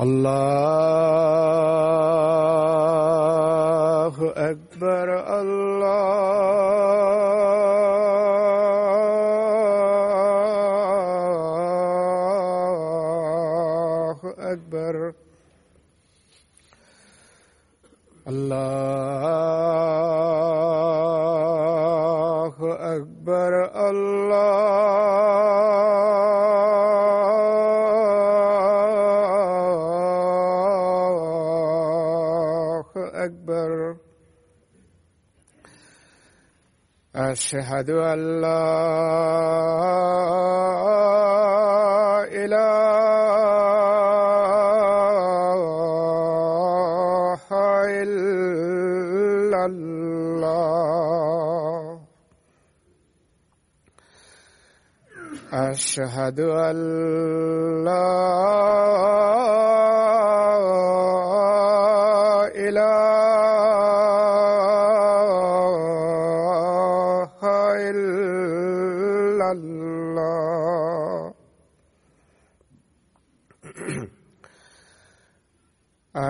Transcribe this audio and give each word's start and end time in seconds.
Allah 0.00 1.39
أشهد 37.30 37.90
أن 37.90 38.40
لا 38.40 38.66
إله 46.66 47.50
إلا 48.02 49.66
الله. 49.66 51.00
أشهد 55.52 56.40
أن 56.40 56.76
لا 57.84 59.19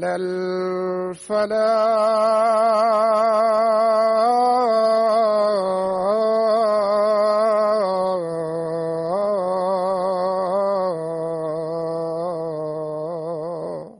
على 0.00 0.16
الفلاح 12.96 13.96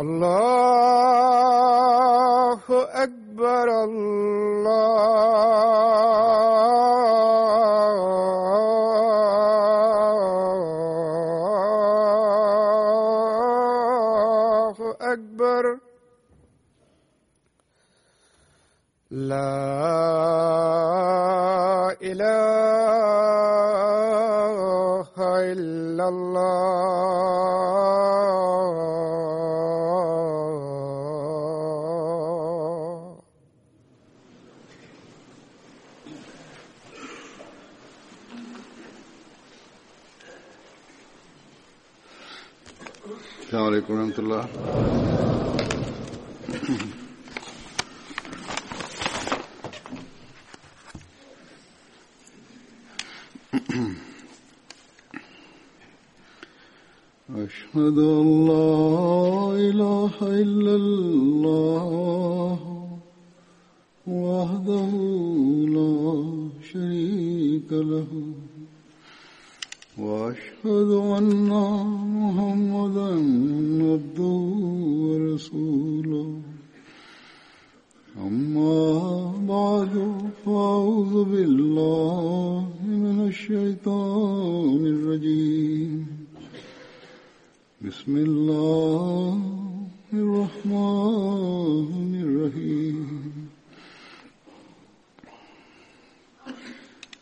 الله 0.00 0.39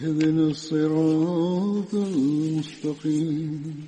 اهدنا 0.00 0.46
الصراط 0.46 1.94
المستقيم. 1.94 3.86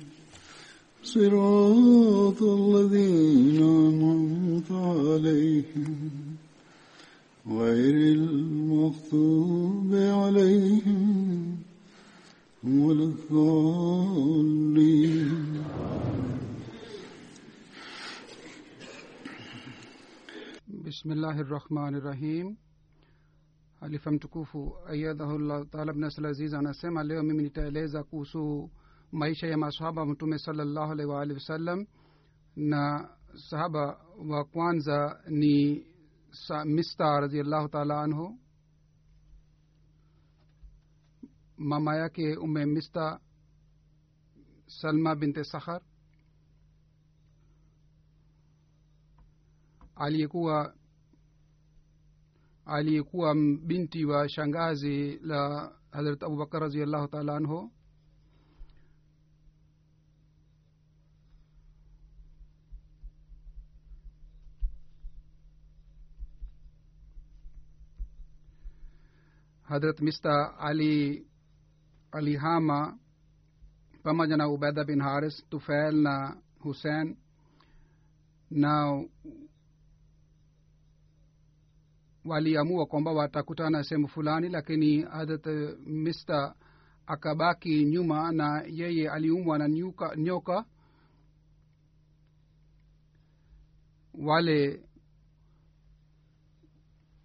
صراط 1.03 2.43
الذين 2.43 3.61
أنعمت 3.63 4.71
عليهم. 4.71 6.11
غير 7.47 7.95
المغضوب 8.13 9.93
عليهم 9.93 11.57
ولا 12.63 13.03
الضالين. 13.03 14.53
bismillahi 20.83 21.43
rahmani 21.43 21.99
rahim 22.03 22.62
halifa 23.83 24.11
mtukufu 24.11 24.77
ayadhahullah 24.87 25.65
taala 25.69 25.93
bnasl 25.93 26.25
aziz 26.25 26.53
anasema 26.53 27.03
leo 27.03 27.23
mimi 27.23 27.43
nitaeleza 27.43 28.03
kuhusu 28.03 28.71
maisha 29.11 29.47
ya 29.47 29.57
masahaba 29.57 30.05
mtume 30.05 30.37
salallahu 30.39 30.91
alaihi 30.91 31.11
waalihi 31.11 31.39
wasallam. 31.39 31.85
Na 32.55 33.09
sahaba 33.49 34.05
wa 34.29 34.45
kwanza 34.45 35.21
ni 35.29 35.85
mista 36.65 37.19
raziallahu 37.19 37.67
taala 37.69 38.01
anhu. 38.01 38.39
Mama 41.57 41.95
yake 41.95 42.35
ume 42.37 42.65
mista 42.65 43.19
salma 44.67 45.15
binte 45.15 45.43
sakhar. 45.43 45.81
Aliyekuwa 49.95 50.75
aliyekuwa 52.65 53.35
binti 53.65 54.05
wa 54.05 54.29
shangazi 54.29 55.19
la 55.23 55.71
harat 55.91 56.23
abubakar 56.23 56.61
raziallahu 56.61 57.07
taala 57.07 57.35
anhu. 57.35 57.71
Hadrat 69.63 70.01
mista 70.01 70.57
ali 70.59 71.25
alihama 72.11 72.97
pamoja 74.03 74.37
na 74.37 74.47
ubeda 74.49 74.83
bin 74.83 75.01
haris 75.01 75.43
tufail 75.49 75.95
na 75.95 76.37
husein 76.59 77.17
na 78.51 79.03
waliamua 82.25 82.85
kwamba 82.85 83.11
watakutana 83.11 83.83
sehemu 83.83 84.07
fulani 84.07 84.49
lakini 84.49 85.01
hadrat 85.01 85.45
mista 85.85 86.55
akabaki 87.07 87.85
nyuma 87.85 88.31
na 88.31 88.63
yeye 88.67 89.09
aliumwa 89.09 89.57
na 89.57 89.67
nyuka, 89.69 90.15
nyoka. 90.15 90.65
Wale 94.13 94.83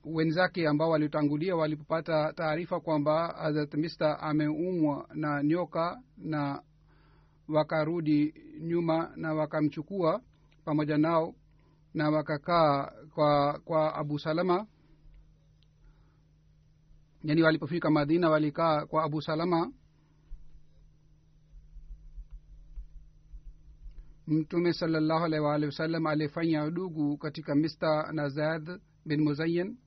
wenzake 0.04 0.68
ambao 0.68 0.90
walitangulia 0.90 1.56
walipopata 1.56 2.32
taarifa 2.32 2.80
kwamba 2.80 3.26
hadrat 3.26 3.74
mista 3.74 4.20
ameumwa 4.20 5.08
na 5.14 5.42
nyoka 5.42 6.02
na 6.16 6.62
wakarudi 7.48 8.34
nyuma 8.60 9.12
na 9.16 9.34
wakamchukua 9.34 10.20
pamoja 10.64 10.98
nao 10.98 11.34
na 11.94 12.10
wakakaa 12.10 12.92
kwa 13.14 13.58
kwa 13.64 13.94
abu 13.94 14.18
salama 14.18 14.66
yani 17.22 17.42
walipofika 17.42 17.90
madina 17.90 18.30
walikaa 18.30 18.86
kwa 18.86 19.04
abu 19.04 19.22
salama. 19.22 19.72
Mtume 24.26 24.72
salallahu 24.72 25.24
alaihi 25.24 25.44
waalihi 25.44 25.66
wasallam 25.66 26.06
alifanya 26.06 26.64
udugu 26.64 27.16
katika 27.18 27.54
mista 27.54 28.12
na 28.12 28.28
zaid 28.28 28.80
bin 29.06 29.22
muzayin 29.22 29.78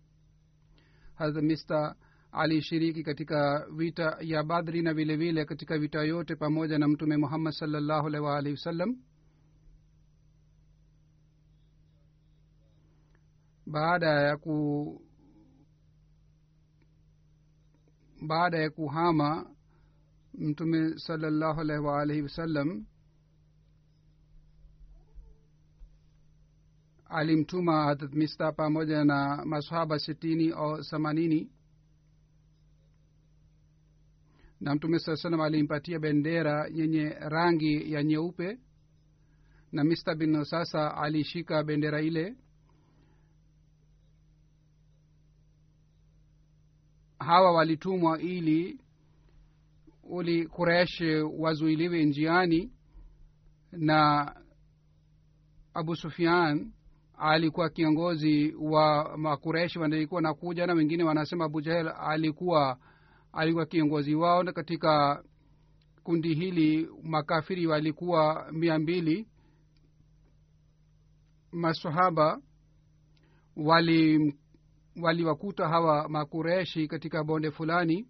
hadha 1.15 1.41
mista 1.41 1.95
alishiriki 2.31 3.03
katika 3.03 3.65
vita 3.75 4.17
ya 4.21 4.43
badri 4.43 4.81
na 4.81 4.93
vile 4.93 5.15
vile 5.15 5.45
katika 5.45 5.77
vita 5.79 6.03
yote 6.03 6.35
pamoja 6.35 6.77
na 6.77 6.87
mtume 6.87 7.17
muhammad 7.17 7.53
salallahu 7.53 8.07
alaihi 8.07 8.25
waalihi 8.25 8.53
wasallam 8.55 8.95
baada 13.65 14.07
ya 14.07 14.37
ku 14.37 15.01
baada 18.21 18.57
ya 18.57 18.69
kuhama 18.69 19.55
mtume 20.33 20.97
salallahu 20.99 21.61
alaihi 21.61 21.83
waalihi 21.85 22.21
wasallam 22.21 22.85
alimtuma 27.05 27.83
hadrat 27.85 28.13
mista 28.13 28.51
pamoja 28.51 29.03
na 29.05 29.45
masahaba 29.45 29.99
sitini 29.99 30.49
au 30.51 30.83
themanini. 30.83 31.51
Na 34.59 34.75
mtume 34.75 34.99
saa 34.99 35.15
salam 35.15 35.41
alimpatia 35.41 35.99
bendera 35.99 36.67
yenye 36.73 37.09
rangi 37.09 37.93
ya 37.93 38.03
nyeupe. 38.03 38.59
Na 39.71 39.83
mista 39.83 40.15
bin 40.15 40.43
sasa 40.43 40.97
alishika 40.97 41.63
bendera 41.63 42.01
ile 42.01 42.35
hawa 47.23 47.51
walitumwa 47.51 48.19
ili 48.21 48.79
uli 50.03 50.47
kuresh 50.47 51.01
wazuiliwe 51.39 52.05
njiani 52.05 52.71
na 53.71 54.31
abu 55.73 55.95
sufian 55.95 56.71
alikuwa 57.17 57.69
kiongozi 57.69 58.53
wa 58.59 59.17
makureshi 59.17 59.79
walikuwa 59.79 60.21
nakuja 60.21 60.67
na 60.67 60.73
wengine 60.73 61.03
wanasema 61.03 61.45
abu 61.45 61.61
jahel 61.61 61.87
alikuwa 61.99 62.77
alikuwa 63.33 63.65
kiongozi 63.65 64.15
wao. 64.15 64.43
Na 64.43 64.51
katika 64.53 65.23
kundi 66.03 66.33
hili 66.33 66.89
makafiri 67.03 67.67
walikuwa 67.67 68.47
mia 68.51 68.79
mbili. 68.79 69.27
Masahaba 71.51 72.41
wali 73.55 74.33
waliwakuta 75.01 75.67
hawa 75.67 76.09
makureshi 76.09 76.87
katika 76.87 77.23
bonde 77.23 77.51
fulani. 77.51 78.07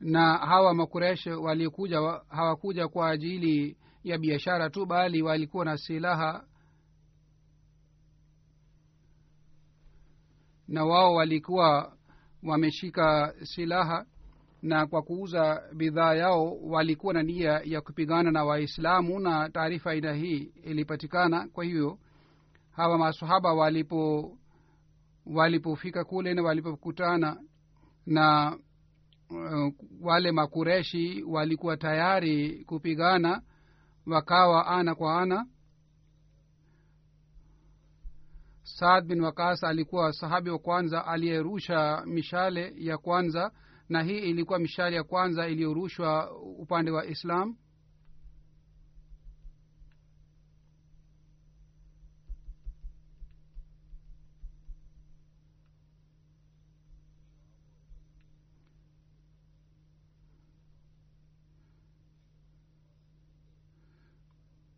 Na 0.00 0.38
hawa 0.38 0.74
makureshi 0.74 1.30
walikuja 1.30 2.00
hawakuja 2.28 2.88
kwa 2.88 3.10
ajili 3.10 3.76
ya 4.04 4.18
biashara 4.18 4.70
tu 4.70 4.86
bali 4.86 5.22
walikuwa 5.22 5.64
na 5.64 5.76
silaha. 5.78 6.44
Na 10.68 10.84
wao 10.84 11.14
walikuwa 11.14 11.96
wameshika 12.42 13.34
silaha 13.42 14.06
na 14.62 14.86
kwa 14.86 15.02
kuuza 15.02 15.62
bidhaa 15.76 16.14
yao 16.14 16.56
walikuwa 16.62 17.14
na 17.14 17.22
nia 17.22 17.60
ya 17.64 17.80
kupigana 17.80 18.30
na 18.30 18.44
waislamu 18.44 19.20
na 19.20 19.48
taarifa 19.50 19.90
aina 19.90 20.12
hii 20.12 20.52
ilipatikana. 20.62 21.48
Kwa 21.48 21.64
hiyo 21.64 21.98
hawa 22.76 22.98
masahaba 22.98 23.54
walipo 23.54 24.32
walipofika 25.26 26.04
kule 26.04 26.34
na 26.34 26.42
walipokutana 26.42 27.40
na 28.06 28.56
uh, 29.30 29.72
wale 30.00 30.32
makureshi 30.32 31.22
walikuwa 31.22 31.76
tayari 31.76 32.64
kupigana 32.64 33.42
wakawa 34.06 34.66
ana 34.66 34.94
kwa 34.94 35.22
ana. 35.22 35.46
Saad 38.62 39.06
bin 39.06 39.20
wakas 39.20 39.64
alikuwa 39.64 40.12
sahabi 40.12 40.50
wa 40.50 40.58
kwanza 40.58 41.06
aliyerusha 41.06 42.02
mishale 42.06 42.72
ya 42.76 42.98
kwanza 42.98 43.52
na 43.88 44.02
hii 44.02 44.18
ilikuwa 44.18 44.58
mishale 44.58 44.96
ya 44.96 45.04
kwanza 45.04 45.48
iliyorushwa 45.48 46.36
upande 46.40 46.90
wa 46.90 47.06
islam 47.06 47.56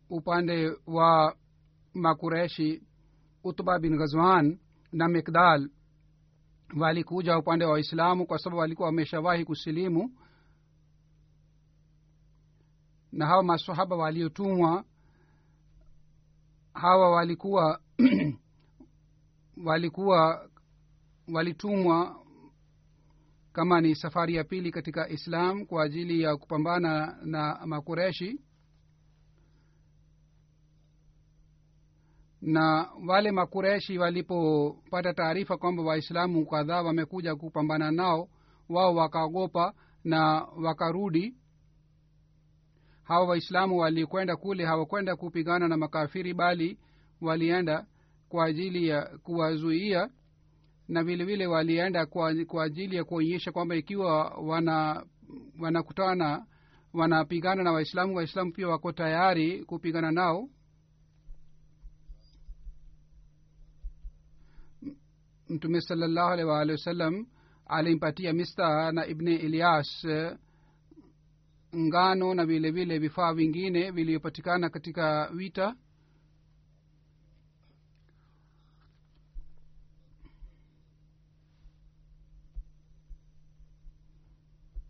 upande 0.09 0.71
wa 0.87 1.35
makureshi 1.93 2.83
utba 3.43 3.79
bin 3.79 3.97
ghazwan 3.97 4.59
na 4.91 5.07
mikdal 5.07 5.69
walikuja 6.79 7.37
upande 7.37 7.65
wa 7.65 7.71
waislamu 7.71 8.25
kwa 8.25 8.37
sababu 8.39 8.59
walikuwa 8.59 8.85
wameshawahi 8.85 9.45
kusilimu. 9.45 10.11
Na 13.11 13.25
hawa 13.25 13.43
masahaba 13.43 13.95
waliotumwa 13.95 14.83
hawa 16.73 17.11
walikuwa 17.11 17.81
walikuwa 19.65 20.49
walitumwa 21.33 22.19
kama 23.53 23.81
ni 23.81 23.95
safari 23.95 24.35
ya 24.35 24.43
pili 24.43 24.71
katika 24.71 25.09
islam 25.09 25.65
kwa 25.65 25.83
ajili 25.83 26.21
ya 26.21 26.37
kupambana 26.37 27.17
na 27.25 27.65
makureshi 27.65 28.39
na 32.47 32.89
wale 33.07 33.31
makureshi 33.31 33.97
walipopata 33.97 35.13
taarifa 35.13 35.57
kwamba 35.57 35.83
waislamu 35.83 36.45
kadhaa 36.45 36.81
wamekuja 36.81 37.35
kupambana 37.35 37.91
nao 37.91 38.29
wao 38.69 38.95
wakaogopa 38.95 39.73
na 40.03 40.47
wakarudi. 40.63 41.35
Hawa 43.03 43.27
waislamu 43.27 43.77
walikwenda 43.77 44.35
kule 44.35 44.65
hawakwenda 44.65 45.15
kupigana 45.15 45.67
na 45.67 45.77
makafiri 45.77 46.33
bali 46.33 46.77
walienda 47.21 47.85
kwa 48.29 48.45
ajili 48.45 48.87
ya 48.87 49.01
kuwazuia 49.23 50.09
na 50.87 51.03
vile 51.03 51.23
vile 51.25 51.47
walienda 51.47 52.05
kwa, 52.05 52.35
kwa 52.45 52.63
ajili 52.63 52.95
ya 52.95 53.03
kuonyesha 53.03 53.51
kwamba 53.51 53.75
ikiwa 53.75 54.23
wana 54.29 55.05
wanakutana 55.59 56.45
wanapigana 56.93 57.63
na 57.63 57.71
waislamu 57.71 58.15
waislamu 58.15 58.51
pia 58.51 58.67
wako 58.67 58.91
tayari 58.91 59.63
kupigana 59.65 60.11
nao 60.11 60.49
mtume 65.49 65.81
salallahu 65.81 66.29
alaihi 66.29 66.49
waalihi 66.49 66.71
wasallam 66.71 67.25
alimpatia 67.65 68.33
mista 68.33 68.91
na 68.91 69.05
ibni 69.07 69.35
ilyas 69.35 70.03
eh, 70.05 70.37
ngano 71.75 72.33
na 72.33 72.45
vile 72.45 72.71
vile 72.71 72.99
vifaa 72.99 73.33
vingine 73.33 73.91
vilivyopatikana 73.91 74.69
katika 74.69 75.27
vita. 75.33 75.75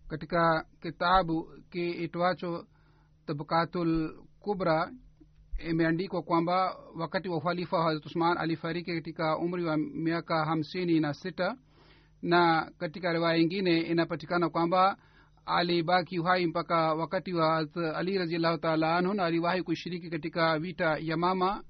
Katika 0.07 0.65
kitabu 0.81 1.49
kiitwacho 1.69 2.67
tabakatul 3.25 4.17
kubra 4.39 4.91
imeandikwa 5.57 6.21
kwamba 6.21 6.77
wakati 6.95 7.29
wa 7.29 7.37
ukhalifa 7.37 7.83
hazrat 7.83 8.05
usman 8.05 8.37
alifariki 8.37 8.93
katika 8.95 9.37
umri 9.37 9.65
wa 9.65 9.77
miaka 9.77 10.45
hamsini 10.45 10.99
na 10.99 11.13
sita. 11.13 11.57
Na 12.21 12.71
katika 12.77 13.13
riwaya 13.13 13.37
ingine 13.37 13.81
inapatikana 13.81 14.49
kwamba 14.49 14.97
alibaki 15.45 16.19
uhai 16.19 16.45
mpaka 16.47 16.93
wakati 16.93 17.33
wa 17.33 17.53
Hazrat 17.55 17.95
ali 17.95 18.17
raziallahu 18.17 18.57
taala 18.57 18.97
anhu 18.97 19.13
na 19.13 19.25
aliwahi 19.25 19.63
kushiriki 19.63 20.09
katika 20.09 20.59
vita 20.59 20.97
ya 20.97 21.17
mama. 21.17 21.63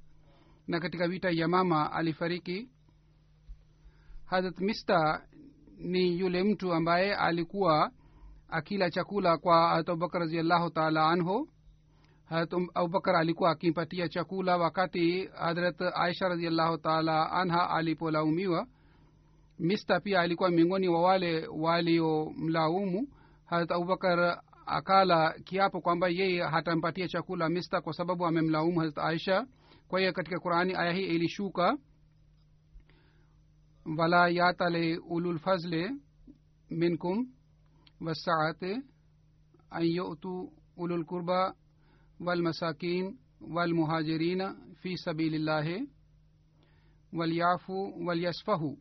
Na 0.68 0.80
katika 0.80 1.08
vita 1.08 1.30
ya 1.30 1.48
mama 1.48 1.92
alifariki. 1.92 2.70
Hazrat 4.26 4.60
mista 4.60 5.28
ni 5.78 6.20
yule 6.20 6.44
mtu 6.44 6.74
ambaye 6.74 7.16
alikuwa 7.16 7.92
akila 8.50 8.90
chakula 8.92 9.38
kwa 9.38 9.68
harat 9.70 9.90
abubakar 9.90 10.22
raziallahu 10.22 10.70
taala 10.70 11.08
anhu 11.10 11.50
abubakar 12.74 13.16
alikuwa 13.16 13.52
akimpatia 13.52 14.10
chakula 14.10 14.58
wakati 14.58 15.26
hadrat 15.28 15.82
aisha 15.96 16.28
radiallahu 16.30 16.78
taala 16.78 17.32
anha 17.32 17.70
alipolaumiwa. 17.70 18.68
Mista 19.60 20.00
pia 20.00 20.22
alikuwa 20.22 20.50
miongoni 20.50 20.88
wa 20.88 21.02
wale 21.02 21.48
waliomlaumu. 21.48 23.08
Harat 23.46 23.72
abubakar 23.72 24.42
akala 24.66 25.34
kiapo 25.44 25.82
kwamba 25.82 26.08
yeye 26.08 26.44
hatampatia 26.44 27.08
chakula 27.08 27.50
mista 27.50 27.82
kwa 27.82 27.94
sababu 27.94 28.26
amemlaumu 28.26 28.80
harat 28.80 28.98
aisha. 28.98 29.48
Kwa 29.88 30.00
hiyo 30.00 30.14
katika 30.14 30.40
qurani 30.40 30.76
aya 30.76 30.92
hii 30.94 31.04
ilishuka 31.06 31.78
wala 33.98 34.28
yatale 34.30 34.98
ululfazle 34.98 35.92
minkum 36.70 37.28
wasaate 38.02 38.82
an 39.70 39.86
yutu 39.86 40.54
ululqurba 40.78 41.56
walmasakin 42.20 43.18
walmuhajirina 43.42 44.56
fi 44.82 44.96
الله 45.20 45.88
وليعفوا 47.14 47.92
walyasfahu 48.08 48.78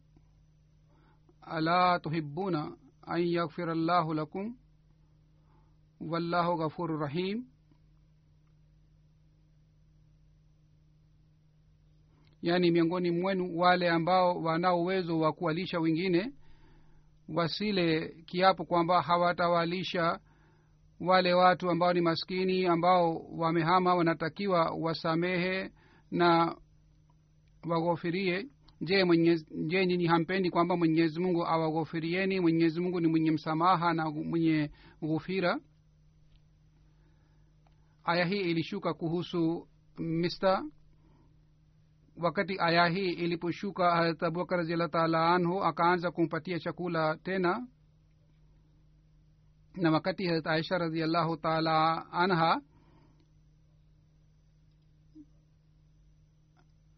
ala 1.42 2.00
tuhibuna 2.00 2.76
an 3.06 3.20
يغفر 3.20 3.72
الله 3.72 4.14
lakum 4.14 4.56
والله 6.00 6.54
غفور 6.66 6.98
رحيم. 7.00 7.44
yaani 12.42 12.70
miongoni 12.70 13.10
mwenu 13.10 13.58
wale 13.58 13.90
ambao 13.90 14.42
wanao 14.42 14.82
uwezo 14.82 15.18
wa 15.18 15.32
kuwalisha 15.32 15.80
wengine 15.80 16.32
wasile 17.28 18.08
kiapo 18.26 18.64
kwamba 18.64 19.02
hawatawalisha 19.02 20.20
wale 21.00 21.34
watu 21.34 21.70
ambao 21.70 21.92
ni 21.92 22.00
maskini 22.00 22.66
ambao 22.66 23.16
wamehama 23.16 23.94
wanatakiwa 23.94 24.70
wasamehe 24.70 25.70
na 26.10 26.56
waghofirie 27.68 28.46
je 28.80 29.04
je 29.66 29.86
nyinyi 29.86 30.06
hampendi 30.06 30.50
kwamba 30.50 30.76
mwenyezi 30.76 31.20
mungu 31.20 31.46
awaghofirieni 31.46 32.40
mwenyezi 32.40 32.80
mungu 32.80 33.00
ni 33.00 33.08
mwenye 33.08 33.30
msamaha 33.30 33.92
na 33.94 34.10
mwenye 34.10 34.70
ghufira. 35.02 35.60
Aya 38.04 38.24
hii 38.24 38.40
ilishuka 38.40 38.94
kuhusu 38.94 39.68
mista. 39.98 40.64
Wakati 42.16 42.56
aya 42.58 42.86
hii 42.88 43.10
iliposhuka 43.12 43.90
harat 43.90 44.22
abubakar 44.22 44.58
raziallah 44.58 44.90
taala 44.90 45.34
anhu 45.34 45.64
akaanza 45.64 46.10
kumpatia 46.10 46.58
chakula 46.58 47.16
tena 47.16 47.66
na 49.76 49.90
wakati 49.90 50.26
harat 50.26 50.46
aisha 50.46 50.78
raziallahu 50.78 51.36
taala 51.36 52.06
anha 52.12 52.60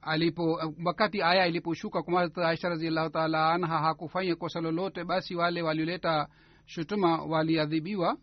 alipo 0.03 0.61
wakati 0.85 1.23
aya 1.23 1.47
iliposhuka 1.47 2.03
harat 2.07 2.39
aisha 2.39 2.69
raziallahu 2.69 3.11
taala 3.11 3.53
anha 3.53 3.79
hakufanya 3.79 4.37
kosa 4.37 4.61
lolote 4.61 5.05
basi 5.05 5.35
wale 5.35 5.63
walioleta 5.63 6.29
shutuma 6.67 7.23
waliadhibiwa. 7.25 8.19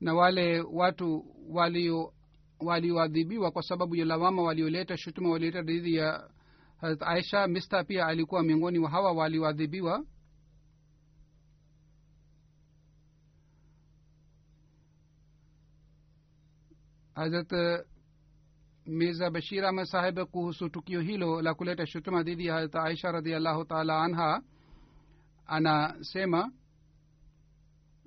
Na 0.00 0.14
wale 0.14 0.60
watu 0.60 1.24
walio 1.48 2.12
walioadhibiwa 2.60 3.50
kwa 3.50 3.62
sababu 3.62 3.96
ya 3.96 4.04
lawama 4.04 4.42
walioleta 4.42 4.96
shutuma 4.96 5.30
walioleta 5.30 5.62
dhidi 5.62 5.94
ya 5.94 6.30
harat 6.80 7.02
aisha 7.02 7.46
mista 7.46 7.84
pia 7.84 8.06
alikuwa 8.06 8.42
miongoni 8.42 8.78
wa 8.78 8.90
hawa 8.90 9.12
walioadhibiwa 9.12 10.04
hazrat 17.14 17.52
mirza 18.86 19.30
bashir 19.30 19.64
ahmed 19.64 19.84
sahib 19.86 20.18
kuhusu 20.20 20.68
tukio 20.68 21.00
hilo 21.00 21.42
la 21.42 21.54
kuleta 21.54 21.86
shutuma 21.86 22.22
dhidi 22.22 22.46
ya 22.46 22.54
harat 22.54 22.74
aisha 22.76 23.12
radiallahu 23.12 23.64
taala 23.64 24.02
anha 24.02 24.42
anasema 25.46 26.52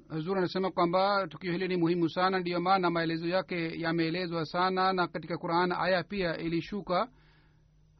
huzur 0.09 0.37
anasema 0.37 0.71
kwamba 0.71 1.27
tukio 1.27 1.51
hili 1.51 1.67
ni 1.67 1.77
muhimu 1.77 2.09
sana 2.09 2.39
ndiyo 2.39 2.59
maana 2.61 2.89
maelezo 2.89 3.27
yake 3.27 3.79
yameelezwa 3.81 4.45
sana 4.45 4.93
na 4.93 5.07
katika 5.07 5.37
quran 5.37 5.71
aya 5.71 6.03
pia 6.03 6.37
ilishuka. 6.37 7.09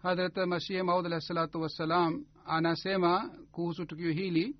Hadrat 0.03 0.37
masih 0.37 0.83
maud 0.83 1.05
alah 1.05 1.19
salatu 1.21 1.61
wassalam 1.61 2.25
anasema 2.45 3.29
kuhusu 3.51 3.85
tukio 3.85 4.11
hili 4.11 4.55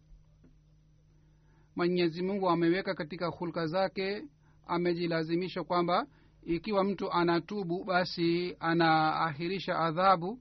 mwenyezi 1.76 2.22
mungu 2.24 2.50
ameweka 2.50 2.94
katika 2.94 3.28
hulka 3.28 3.68
zake 3.68 4.24
amejilazimisha 4.68 5.64
kwamba 5.64 6.08
ikiwa 6.44 6.84
mtu 6.84 7.12
anatubu 7.12 7.84
basi 7.84 8.56
anaahirisha 8.60 9.80
adhabu. 9.80 10.40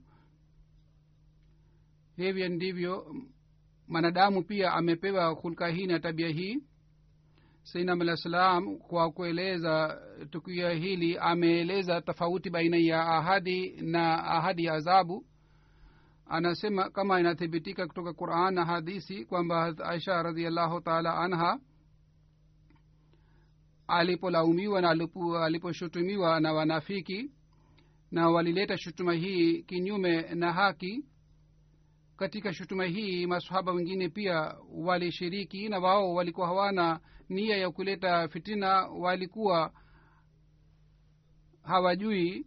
Hivyo 2.15 2.49
ndivyo 2.49 3.15
mwanadamu 3.87 4.43
pia 4.43 4.73
amepewa 4.73 5.27
hulka 5.27 5.67
hii 5.67 5.87
na 5.87 5.99
tabia 5.99 6.29
hii. 6.29 6.63
Sainam 7.63 8.01
alah 8.01 8.17
salam 8.17 8.77
kwa 8.77 9.11
kueleza 9.11 10.01
tukio 10.31 10.69
hili 10.69 11.17
ameeleza 11.17 12.01
tofauti 12.01 12.49
baina 12.49 12.77
ya 12.77 13.07
ahadi 13.07 13.69
na 13.81 14.23
ahadi 14.23 14.65
ya 14.65 14.73
adhabu. 14.73 15.25
Anasema 16.29 16.89
kama 16.89 17.19
inathibitika 17.19 17.87
kutoka 17.87 18.13
quran 18.13 18.53
na 18.53 18.65
hadisi 18.65 19.25
kwamba 19.25 19.73
aisha 19.83 20.23
radiallahu 20.23 20.81
taala 20.81 21.17
anha 21.17 21.59
alipolaumiwa 23.87 24.81
na 24.81 24.95
aliposhutumiwa 25.45 26.39
na 26.39 26.53
wanafiki 26.53 27.31
na 28.11 28.29
walileta 28.29 28.77
shutuma 28.77 29.13
hii 29.13 29.63
kinyume 29.63 30.21
na 30.21 30.53
haki. 30.53 31.05
Katika 32.17 32.53
shutuma 32.53 32.85
hii 32.85 33.25
masahaba 33.27 33.71
wengine 33.71 34.09
pia 34.09 34.55
walishiriki 34.73 35.69
na 35.69 35.79
wao 35.79 36.13
walikuwa 36.13 36.47
hawana 36.47 36.99
nia 37.29 37.57
ya 37.57 37.71
kuleta 37.71 38.27
fitina 38.27 38.87
walikuwa 38.87 39.71
hawajui 41.63 42.45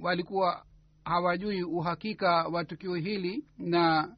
walikuwa 0.00 0.64
hawajui 1.04 1.62
uhakika 1.62 2.30
wa 2.48 2.64
tukio 2.64 2.94
hili. 2.94 3.44
Na 3.58 4.16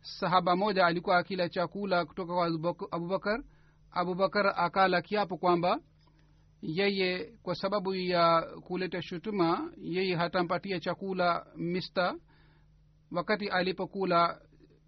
sahaba 0.00 0.56
moja 0.56 0.86
alikuwa 0.86 1.18
akila 1.18 1.48
chakula 1.48 2.04
kutoka 2.04 2.34
kwa 2.34 2.46
Abubak- 2.48 2.88
abubakar 2.90 3.42
abubakar 3.92 4.52
akala 4.56 5.02
kiapo 5.02 5.36
kwamba 5.38 5.80
yeye 6.62 7.32
kwa 7.42 7.54
sababu 7.54 7.94
ya 7.94 8.42
kuleta 8.42 9.02
shutuma 9.02 9.72
yeye 9.80 10.16
hatampatia 10.16 10.80
chakula 10.80 11.46
mista 11.56 12.14
wakati 13.10 13.48
alipokula 13.48 14.40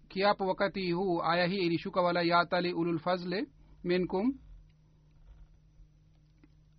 kiapo 0.07 0.47
wakati 0.47 0.91
huu. 0.91 1.21
Aya 1.23 1.45
hii 1.47 1.57
ilishuka 1.65 2.01
wala 2.01 2.21
yatali 2.21 2.73
ululfazle 2.73 3.47
minkum. 3.83 4.33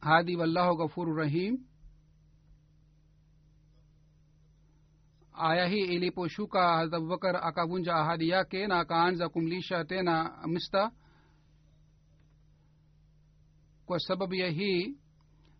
Hadi 0.01 0.37
wallahu 0.37 0.77
ghafuru 0.77 1.15
rahim. 1.17 1.59
Aya 5.33 5.67
hii 5.67 5.85
iliposhuka 5.85 6.69
hazrat 6.77 6.95
abubakar 6.95 7.37
akavunja 7.37 7.95
ahadi 7.95 8.29
yake 8.29 8.67
na 8.67 8.79
akaanza 8.81 9.29
kumlisha 9.29 9.85
tena 9.85 10.39
mista 10.47 10.91
kwa 13.87 13.99
sababu 14.01 14.35
ya 14.35 14.51
hii 14.51 14.95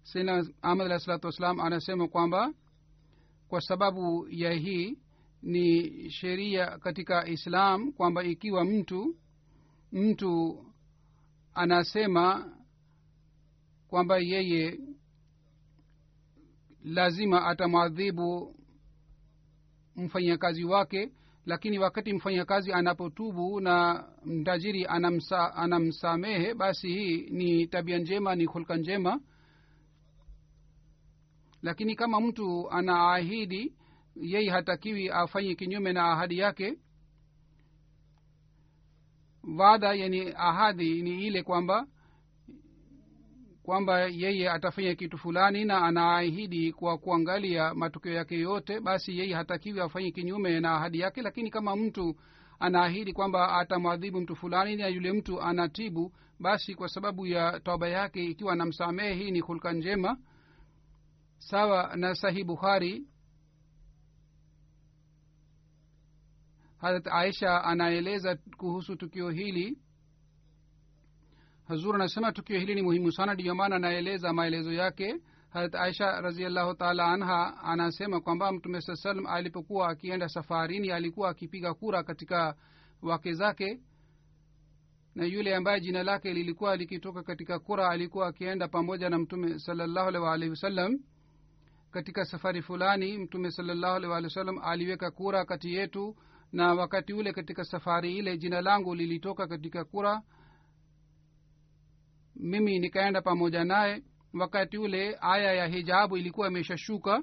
sina 0.03 0.47
ahmad 0.63 0.87
alah 0.87 1.01
salatu 1.01 1.27
wassalam 1.27 1.61
anasema 1.61 2.09
kwamba 2.09 2.55
kwa 3.49 3.61
sababu 3.61 4.27
ya 4.31 4.53
hii 4.53 4.99
ni 5.43 6.11
sheria 6.11 6.79
katika 6.79 7.29
islam 7.29 7.93
kwamba 7.93 8.25
ikiwa 8.25 8.65
mtu 8.65 9.17
mtu 9.93 10.65
anasema 11.55 12.53
kwamba 13.89 14.19
yeye 14.19 14.79
lazima 16.85 17.47
atamwadhibu 17.47 18.55
mfanyakazi 19.97 20.65
wake 20.65 21.11
lakini 21.47 21.79
wakati 21.79 22.13
mfanyakazi 22.13 22.73
anapotubu 22.73 23.61
na 23.61 24.05
mtajiri 24.25 24.87
anamsa, 24.87 25.55
anamsamehe 25.55 26.55
basi 26.55 26.89
hii 26.89 27.17
ni 27.31 27.67
tabia 27.67 27.99
njema 27.99 28.35
ni 28.35 28.45
hulka 28.45 28.77
njema. 28.77 29.21
Lakini 31.63 31.97
kama 31.97 32.21
mtu 32.21 32.71
anaahidi 32.71 33.75
yeye 34.17 34.51
hatakiwi 34.51 35.09
afanye 35.11 35.55
kinyume 35.55 35.93
na 35.93 36.13
ahadi 36.13 36.39
yake 36.39 36.79
wada 39.59 39.95
yani 39.95 40.33
ahadi 40.37 41.03
ni 41.03 41.27
ile 41.27 41.43
kwamba 41.43 41.87
kwamba 43.67 44.01
yeye 44.01 44.51
atafanya 44.51 44.95
kitu 44.95 45.19
fulani 45.19 45.65
na 45.65 45.83
anaahidi 45.83 46.73
kwa 46.73 46.99
kuangalia 46.99 47.75
matokeo 47.75 48.13
yake 48.13 48.39
yote 48.39 48.81
basi 48.81 49.19
yeye 49.19 49.35
hatakiwi 49.35 49.81
afanye 49.81 50.11
kinyume 50.11 50.61
na 50.61 50.73
ahadi 50.75 51.01
yake. 51.01 51.23
Lakini 51.23 51.51
kama 51.51 51.77
mtu 51.77 52.17
anaahidi 52.59 53.13
kwamba 53.13 53.53
atamwadhibu 53.59 54.21
mtu 54.21 54.37
fulani 54.37 54.77
na 54.77 54.87
yule 54.89 55.13
mtu 55.13 55.43
anatibu 55.43 56.13
basi 56.41 56.75
kwa 56.75 56.89
sababu 56.89 57.27
ya 57.27 57.61
toba 57.61 57.89
yake 57.89 58.25
ikiwa 58.25 58.53
anamsamehe 58.53 59.15
hii 59.15 59.31
ni 59.31 59.41
hulka 59.41 59.73
njema. 59.73 60.19
Sawa 61.39 61.97
na 61.97 62.15
sahih 62.15 62.45
bukhari. 62.45 63.07
Harat 66.79 67.07
aisha 67.07 67.65
anaeleza 67.65 68.37
kuhusu 68.57 68.97
tukio 68.97 69.31
hili 69.31 69.79
hazur 71.69 71.95
anasema 71.95 72.33
tukio 72.33 72.59
hili 72.61 72.75
ni 72.75 72.83
muhimu 72.83 73.13
sana 73.13 73.35
ndiyo 73.35 73.55
maana 73.55 73.77
anaeleza 73.77 74.33
maelezo 74.33 74.73
yake. 74.73 75.17
Harat 75.51 75.75
aisha 75.75 76.21
raziallahu 76.21 76.75
taala 76.75 77.05
anha 77.07 77.63
anasema 77.63 78.21
kwamba 78.21 78.53
mtume 78.53 78.81
saa 78.81 78.97
salam 78.97 79.27
alipokuwa 79.27 79.89
akienda 79.89 80.29
safarini 80.29 80.91
alikuwa 80.91 81.31
akipiga 81.31 81.75
kura 81.75 82.03
katika 82.03 82.55
wake 83.03 83.33
zake 83.33 83.81
na 85.15 85.25
yule 85.25 85.57
ambaye 85.57 85.81
jina 85.81 86.03
lake 86.03 86.33
lilikuwa 86.35 86.77
likitoka 86.77 87.23
katika 87.23 87.59
kura 87.59 87.89
alikuwa 87.91 88.27
akienda 88.29 88.69
pamoja 88.69 89.11
na 89.11 89.19
mtume 89.19 89.59
salallahu 89.59 90.23
waalihi 90.25 90.51
wasallam 90.51 90.99
katika 91.91 92.25
safari 92.25 92.63
fulani 92.63 93.19
mtume 93.19 93.51
salallahu 93.51 93.95
waalihi 94.11 94.25
wasallam 94.25 94.59
aliweka 94.59 95.11
kura 95.11 95.45
kati 95.45 95.75
yetu 95.75 96.17
na 96.53 96.75
wakati 96.75 97.13
ule 97.13 97.33
katika 97.33 97.65
safari 97.65 98.17
ile 98.19 98.39
jina 98.39 98.61
langu 98.61 98.95
lilitoka 98.95 99.47
katika 99.47 99.85
kura 99.85 100.23
mimi 102.37 102.79
nikaenda 102.79 103.23
pamoja 103.23 103.65
naye 103.65 104.03
wakati 104.35 104.79
ule 104.79 105.19
aya 105.21 105.53
ya 105.53 105.67
hijabu 105.67 106.17
ilikuwa 106.17 106.49
imeshashuka. 106.49 107.23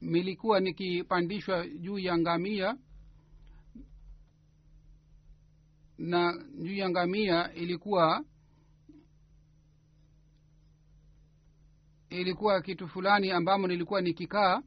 Nilikuwa 0.00 0.60
nikipandishwa 0.60 1.68
juu 1.68 1.98
ya 1.98 2.18
ngamia 2.18 2.76
na 5.98 6.44
juu 6.62 6.74
ya 6.74 6.90
ngamia 6.90 7.52
ilikuwa 7.54 8.24
ilikuwa 12.10 12.62
kitu 12.62 12.88
fulani 12.88 13.30
ambamo 13.30 13.66
nilikuwa 13.66 14.00
nikikaa 14.00 14.62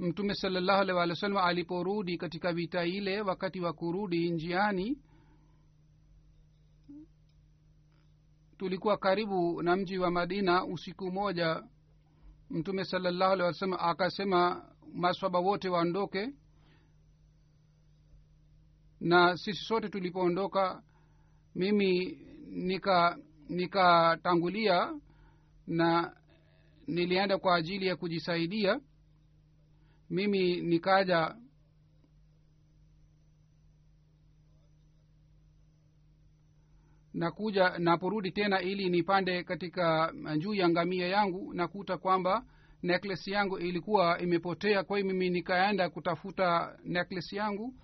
mtume 0.00 0.34
salallahu 0.34 0.80
alih 0.82 0.96
walih 0.96 1.12
wa 1.14 1.20
sallam 1.20 1.44
aliporudi 1.44 2.18
katika 2.18 2.52
vita 2.52 2.84
ile 2.84 3.20
wakati 3.20 3.60
wa 3.60 3.72
kurudi 3.72 4.30
njiani 4.30 4.98
tulikuwa 8.58 8.96
karibu 8.98 9.62
na 9.62 9.76
mji 9.76 9.98
wa 9.98 10.10
madina 10.10 10.64
usiku 10.64 11.12
moja 11.12 11.62
mtume 12.50 12.84
salallahu 12.84 13.32
alih 13.32 13.44
wa 13.44 13.52
sallam 13.52 13.78
akasema 13.80 14.64
maswaba 14.94 15.38
wote 15.38 15.68
waondoke. 15.68 16.34
Na 19.00 19.36
sisi 19.36 19.64
sote 19.64 19.88
tulipoondoka 19.88 20.82
mimi 21.54 22.18
nika 22.50 23.18
nikatangulia 23.48 24.94
na 25.66 26.16
nilienda 26.86 27.38
kwa 27.38 27.54
ajili 27.56 27.86
ya 27.86 27.96
kujisaidia 27.96 28.80
mimi 30.10 30.60
nikaja 30.60 31.36
nakuja 37.14 37.78
naporudi 37.78 38.30
tena 38.30 38.60
ili 38.62 38.88
nipande 38.90 39.42
katika 39.44 40.12
juu 40.38 40.54
ya 40.54 40.68
ngamia 40.68 41.08
yangu 41.08 41.54
nakuta 41.54 41.98
kwamba 41.98 42.44
necklace 42.82 43.30
yangu 43.30 43.58
ilikuwa 43.58 44.18
imepotea. 44.20 44.84
Kwa 44.84 44.98
hiyo 44.98 45.12
mimi 45.12 45.30
nikaenda 45.30 45.90
kutafuta 45.90 46.78
necklace 46.84 47.36
yangu. 47.36 47.74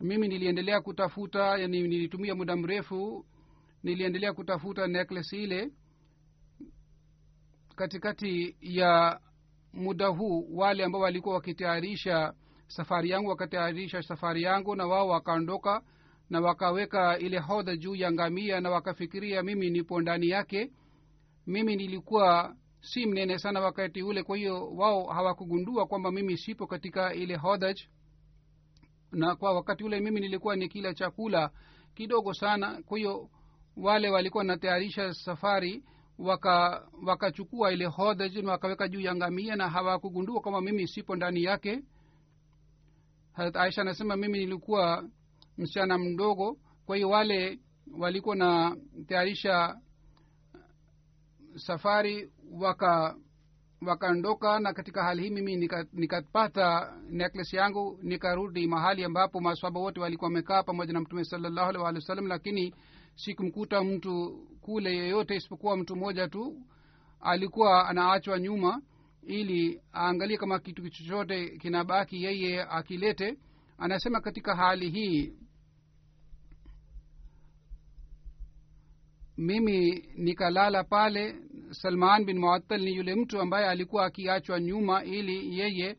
Mimi 0.00 0.28
niliendelea 0.28 0.80
kutafuta 0.80 1.58
yani 1.58 1.82
nilitumia 1.82 2.34
muda 2.34 2.56
mrefu 2.56 3.26
niliendelea 3.82 4.32
kutafuta 4.32 4.86
necklace 4.86 5.42
ile 5.42 5.70
katikati 7.76 8.56
ya 8.60 9.20
muda 9.72 10.06
huu 10.06 10.48
wale 10.52 10.84
ambao 10.84 11.00
walikuwa 11.00 11.34
wakitayarisha 11.34 12.34
safari 12.66 13.10
yangu 13.10 13.28
wakatayarisha 13.28 14.02
safari 14.02 14.42
yangu 14.42 14.76
na 14.76 14.86
wao 14.86 15.08
wakaondoka 15.08 15.82
na 16.30 16.40
wakaweka 16.40 17.18
ile 17.18 17.38
hodha 17.38 17.76
juu 17.76 17.94
ya 17.94 18.12
ngamia 18.12 18.60
na 18.60 18.70
wakafikiria 18.70 19.42
mimi 19.42 19.70
nipo 19.70 20.00
ndani 20.00 20.28
yake. 20.28 20.70
Mimi 21.46 21.76
nilikuwa 21.76 22.56
si 22.80 23.06
mnene 23.06 23.38
sana 23.38 23.60
wakati 23.60 24.02
ule 24.02 24.22
kwa 24.22 24.36
hiyo 24.36 24.70
wao 24.70 25.06
hawakugundua 25.06 25.86
kwamba 25.86 26.12
mimi 26.12 26.36
sipo 26.36 26.66
katika 26.66 27.14
ile 27.14 27.36
hodhaj 27.36 27.76
na 29.12 29.36
kwa 29.36 29.52
wakati 29.52 29.84
ule 29.84 30.00
mimi 30.00 30.20
nilikuwa 30.20 30.56
ni 30.56 30.68
kila 30.68 30.94
chakula 30.94 31.50
kidogo 31.94 32.34
sana 32.34 32.82
kwa 32.86 32.98
hiyo 32.98 33.30
wale 33.76 34.10
walikuwa 34.10 34.44
natayarisha 34.44 35.14
safari 35.14 35.84
waka 36.20 36.86
wakachukua 37.06 37.72
ile 37.72 37.86
hodhaj 37.86 38.36
wakaweka 38.44 38.88
juu 38.88 39.00
ya 39.00 39.14
ngamia 39.14 39.56
na 39.56 39.68
hawakugundua 39.68 40.40
kwamba 40.40 40.60
mimi 40.60 40.88
sipo 40.88 41.16
ndani 41.16 41.42
yake. 41.42 41.82
Harat 43.32 43.56
aisha 43.56 43.82
anasema 43.82 44.16
mimi 44.16 44.38
nilikuwa 44.38 45.08
msichana 45.58 45.98
mdogo. 45.98 46.58
Kwa 46.86 46.96
hiyo 46.96 47.08
wale 47.10 47.58
walikuwa 47.98 48.36
na 48.36 48.76
tayarisha 49.06 49.76
safari 51.56 52.30
waka 52.52 53.16
wakaondoka 53.86 54.60
na 54.60 54.72
katika 54.72 55.02
hali 55.04 55.22
hii 55.22 55.30
mimi 55.30 55.56
nika- 55.56 55.86
nikapata 55.92 56.96
necklace 57.10 57.56
yangu 57.56 57.98
nikarudi 58.02 58.66
mahali 58.66 59.04
ambapo 59.04 59.40
maswaba 59.40 59.80
wote 59.80 60.00
walikuwa 60.00 60.28
wamekaa 60.28 60.62
pamoja 60.62 60.92
na 60.92 61.00
mtume 61.00 61.24
salallahu 61.24 61.68
alaihi 61.70 61.84
wa 61.94 62.00
sallam 62.00 62.26
lakini 62.26 62.74
sikumkuta 63.14 63.84
mtu 63.84 64.46
kule 64.70 64.96
yeyote 64.96 65.36
isipokuwa 65.36 65.76
mtu 65.76 65.96
mmoja 65.96 66.28
tu 66.28 66.62
alikuwa 67.20 67.88
anaachwa 67.88 68.38
nyuma 68.40 68.82
ili 69.22 69.80
aangalie 69.94 70.36
kama 70.36 70.58
kitu 70.58 70.90
chochote 70.90 71.58
kinabaki 71.58 72.22
yeye 72.24 72.62
akilete. 72.62 73.38
Anasema 73.78 74.20
katika 74.20 74.56
hali 74.56 74.90
hii 74.90 75.32
mimi 79.36 80.04
nikalala 80.16 80.84
pale 80.84 81.34
salman 81.70 82.24
bin 82.24 82.38
muattal 82.38 82.80
ni 82.82 82.96
yule 82.96 83.14
mtu 83.14 83.40
ambaye 83.40 83.66
alikuwa 83.66 84.06
akiachwa 84.06 84.60
nyuma 84.60 85.04
ili 85.04 85.58
yeye 85.58 85.96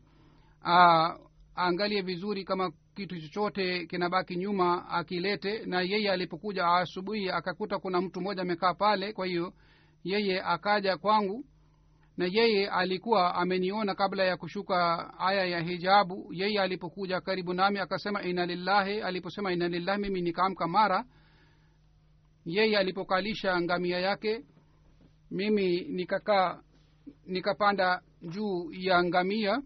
aa, 0.64 1.18
aangalie 1.56 2.02
vizuri 2.02 2.44
kama 2.44 2.72
kitu 2.94 3.20
chochote 3.20 3.86
kinabaki 3.86 4.36
nyuma 4.36 4.88
akilete 4.88 5.66
na 5.66 5.80
yeye 5.80 6.10
alipokuja 6.12 6.66
asubuhi 6.66 7.30
akakuta 7.30 7.78
kuna 7.78 8.00
mtu 8.00 8.20
mmoja 8.20 8.42
amekaa 8.42 8.74
pale 8.74 9.12
kwa 9.12 9.26
hiyo 9.26 9.52
yeye 10.04 10.42
akaja 10.42 10.96
kwangu 10.96 11.44
na 12.16 12.26
yeye 12.32 12.68
alikuwa 12.70 13.34
ameniona 13.34 13.94
kabla 13.94 14.24
ya 14.24 14.36
kushuka 14.36 15.10
aya 15.18 15.44
ya 15.44 15.60
hijabu. 15.60 16.28
Yeye 16.32 16.60
alipokuja 16.60 17.20
karibu 17.20 17.54
nami 17.54 17.78
akasema 17.78 18.22
ina 18.22 18.46
lillahi 18.46 19.00
aliposema 19.00 19.52
ina 19.52 19.68
lillahi 19.68 20.00
mimi 20.02 20.20
nikaamka 20.20 20.66
mara. 20.68 21.04
Yeye 22.44 22.78
alipokalisha 22.78 23.60
ngamia 23.60 23.98
yake 23.98 24.44
mimi 25.30 25.80
nikakaa 25.80 26.62
nikapanda 27.26 28.02
juu 28.22 28.72
ya 28.72 29.04
ngamia 29.04 29.62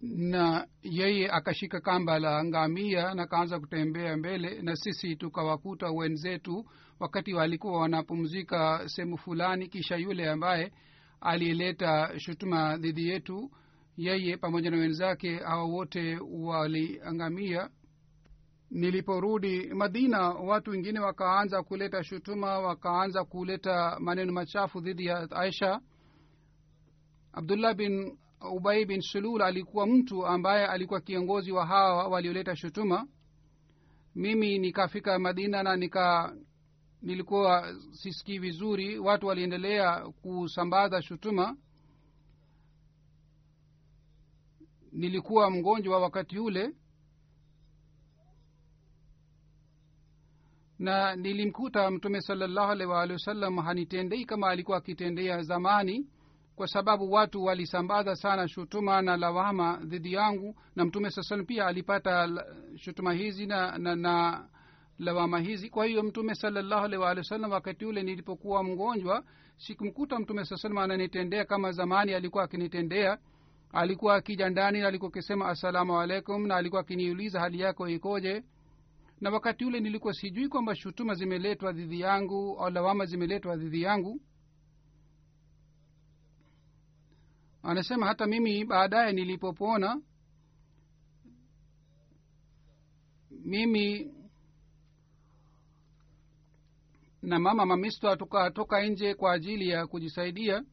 na 0.00 0.66
yeye 0.82 1.30
akashika 1.30 1.80
kamba 1.80 2.18
la 2.18 2.44
ngamia 2.44 3.14
na 3.14 3.26
kaanza 3.26 3.60
kutembea 3.60 4.16
mbele 4.16 4.62
na 4.62 4.76
sisi 4.76 5.16
tukawakuta 5.16 5.90
wenzetu 5.90 6.64
wakati 7.00 7.34
walikuwa 7.34 7.80
wanapumzika 7.80 8.82
sehemu 8.88 9.18
fulani 9.18 9.68
kisha 9.68 9.96
yule 9.96 10.30
ambaye 10.30 10.72
aliyeleta 11.20 12.12
shutuma 12.20 12.76
dhidi 12.76 13.08
yetu 13.08 13.50
yeye 13.96 14.36
pamoja 14.36 14.70
na 14.70 14.76
wenzake 14.76 15.36
hawa 15.36 15.64
wote 15.64 16.18
waliangamia. 16.30 17.70
Niliporudi 18.70 19.74
madina 19.74 20.28
watu 20.28 20.70
wengine 20.70 21.00
wakaanza 21.00 21.62
kuleta 21.62 22.04
shutuma 22.04 22.58
wakaanza 22.58 23.24
kuleta 23.24 23.96
maneno 24.00 24.32
machafu 24.32 24.80
dhidi 24.80 25.06
ya 25.06 25.30
aisha. 25.30 25.80
Abdullah 27.32 27.74
bin 27.74 28.18
ubai 28.40 28.84
bin 28.84 29.00
sulul 29.00 29.42
alikuwa 29.42 29.86
mtu 29.86 30.26
ambaye 30.26 30.66
alikuwa 30.66 31.00
kiongozi 31.00 31.52
wa 31.52 31.66
hawa 31.66 32.08
walioleta 32.08 32.56
shutuma. 32.56 33.08
Mimi 34.14 34.58
nikafika 34.58 35.18
madina 35.18 35.62
na 35.62 35.76
nika 35.76 36.36
nilikuwa 37.02 37.74
sisikii 37.92 38.38
vizuri 38.38 38.98
watu 38.98 39.26
waliendelea 39.26 40.00
kusambaza 40.22 41.02
shutuma. 41.02 41.56
Nilikuwa 44.92 45.50
mgonjwa 45.50 45.98
wakati 46.00 46.38
ule. 46.38 46.74
Na 50.78 51.16
nilimkuta 51.16 51.90
mtume 51.90 52.20
salallahu 52.20 52.70
alaihi 52.72 52.92
waalihi 52.92 53.12
wasallam 53.12 53.56
hanitendei 53.56 54.24
kama 54.24 54.48
alikuwa 54.50 54.78
akitendea 54.78 55.42
zamani 55.42 56.06
kwa 56.58 56.66
sababu 56.68 57.12
watu 57.12 57.44
walisambaza 57.44 58.16
sana 58.16 58.48
shutuma 58.48 59.02
na 59.02 59.16
lawama 59.16 59.76
dhidi 59.84 60.12
yangu. 60.12 60.54
Na 60.76 60.84
mtume 60.84 61.10
saa 61.10 61.22
salam 61.22 61.46
pia 61.46 61.66
alipata 61.66 62.28
shutuma 62.76 63.12
hizi 63.12 63.46
na, 63.46 63.78
na, 63.78 63.96
na 63.96 64.44
lawama 64.98 65.38
hizi. 65.40 65.70
Kwa 65.70 65.86
hiyo 65.86 66.02
mtume 66.02 66.34
salallahu 66.34 66.84
alaihi 66.84 67.02
waalihi 67.02 67.18
wasallam 67.20 67.50
wakati 67.50 67.84
ule 67.84 68.02
nilipokuwa 68.02 68.64
mgonjwa 68.64 69.24
sikumkuta 69.56 70.18
mtume 70.18 70.44
saa 70.44 70.56
salam 70.56 70.78
ananitendea 70.78 71.44
kama 71.44 71.72
zamani 71.72 72.14
alikuwa 72.14 72.44
akinitendea. 72.44 73.18
Alikuwa 73.72 74.14
akija 74.14 74.48
ndani 74.50 74.80
na 74.80 74.88
alikuwa 74.88 75.08
akisema 75.08 75.48
assalamu 75.48 76.00
alaikum 76.00 76.46
na 76.46 76.56
alikuwa 76.56 76.80
akiniuliza 76.80 77.40
hali 77.40 77.60
yako 77.60 77.88
ikoje? 77.88 78.42
Na 79.20 79.30
wakati 79.30 79.64
ule 79.64 79.80
nilikuwa 79.80 80.12
sijui 80.14 80.48
kwamba 80.48 80.74
shutuma 80.76 81.14
zimeletwa 81.14 81.72
dhidi 81.72 82.00
yangu 82.00 82.56
au 82.60 82.70
lawama 82.70 83.04
zimeletwa 83.06 83.56
dhidi 83.56 83.82
yangu 83.82 84.20
anasema 87.62 88.06
hata 88.06 88.26
mimi 88.26 88.64
baadaye 88.64 89.12
nilipopona 89.12 90.00
mimi 93.30 94.14
na 97.22 97.38
mama 97.38 97.66
mamistwa 97.66 98.16
tukatoka 98.16 98.82
nje 98.86 99.14
kwa 99.14 99.32
ajili 99.32 99.68
ya 99.68 99.86
kujisaidia. 99.86 100.64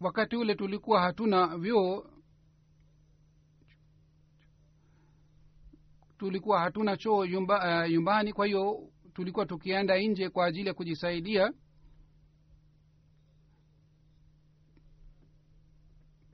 Wakati 0.00 0.36
ule 0.36 0.54
tulikuwa 0.54 1.00
hatuna 1.00 1.58
vyoo 1.58 2.10
tulikuwa 6.18 6.60
hatuna 6.60 6.96
choo 6.96 7.24
yumba, 7.24 7.82
uh, 7.84 7.90
yumbani 7.92 8.32
kwa 8.32 8.46
hiyo 8.46 8.90
tulikuwa 9.16 9.46
tukienda 9.46 9.98
nje 9.98 10.28
kwa 10.30 10.46
ajili 10.46 10.68
ya 10.68 10.74
kujisaidia. 10.74 11.52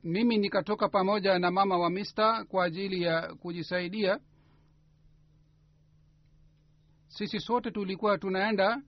Mimi 0.05 0.39
nikatoka 0.39 0.89
pamoja 0.89 1.39
na 1.39 1.51
mama 1.51 1.79
wa 1.79 1.91
mista 1.91 2.45
kwa 2.45 2.65
ajili 2.65 3.03
ya 3.03 3.35
kujisaidia. 3.35 4.21
Sisi 7.09 7.41
sote 7.41 7.71
tulikuwa 7.71 8.19
tunaenda 8.19 8.83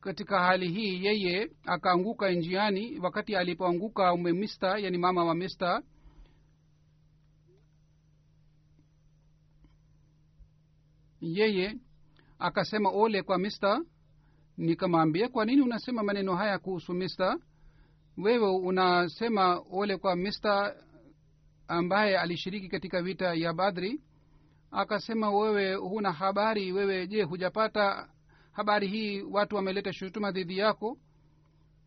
katika 0.00 0.40
hali 0.40 0.68
hii 0.72 1.04
yeye 1.04 1.50
akaanguka 1.64 2.30
njiani. 2.30 2.98
Wakati 2.98 3.36
alipoanguka 3.36 4.12
ume 4.12 4.32
mista 4.32 4.78
yani 4.78 4.98
mama 4.98 5.24
wa 5.24 5.34
mista 5.34 5.82
yeye 11.20 11.76
akasema 12.42 12.90
ole 12.90 13.22
kwa 13.22 13.38
mista 13.38 13.80
nikamwambia 14.56 15.28
kwa 15.28 15.44
nini 15.44 15.62
unasema 15.62 16.02
maneno 16.02 16.34
haya 16.36 16.58
kuhusu 16.58 16.94
mista 16.94 17.38
wewe 18.18 18.50
unasema 18.50 19.62
ole 19.72 19.96
kwa 19.96 20.16
mista 20.16 20.74
ambaye 21.68 22.18
alishiriki 22.18 22.68
katika 22.68 23.02
vita 23.02 23.34
ya 23.34 23.52
badri? 23.52 24.00
Akasema 24.70 25.30
wewe 25.30 25.74
huna 25.74 26.12
habari. 26.12 26.72
Wewe 26.72 27.06
je 27.06 27.22
hujapata 27.22 28.08
habari 28.52 28.88
hii 28.88 29.22
watu 29.22 29.56
wameleta 29.56 29.92
shutuma 29.92 30.30
dhidi 30.32 30.58
yako? 30.58 30.98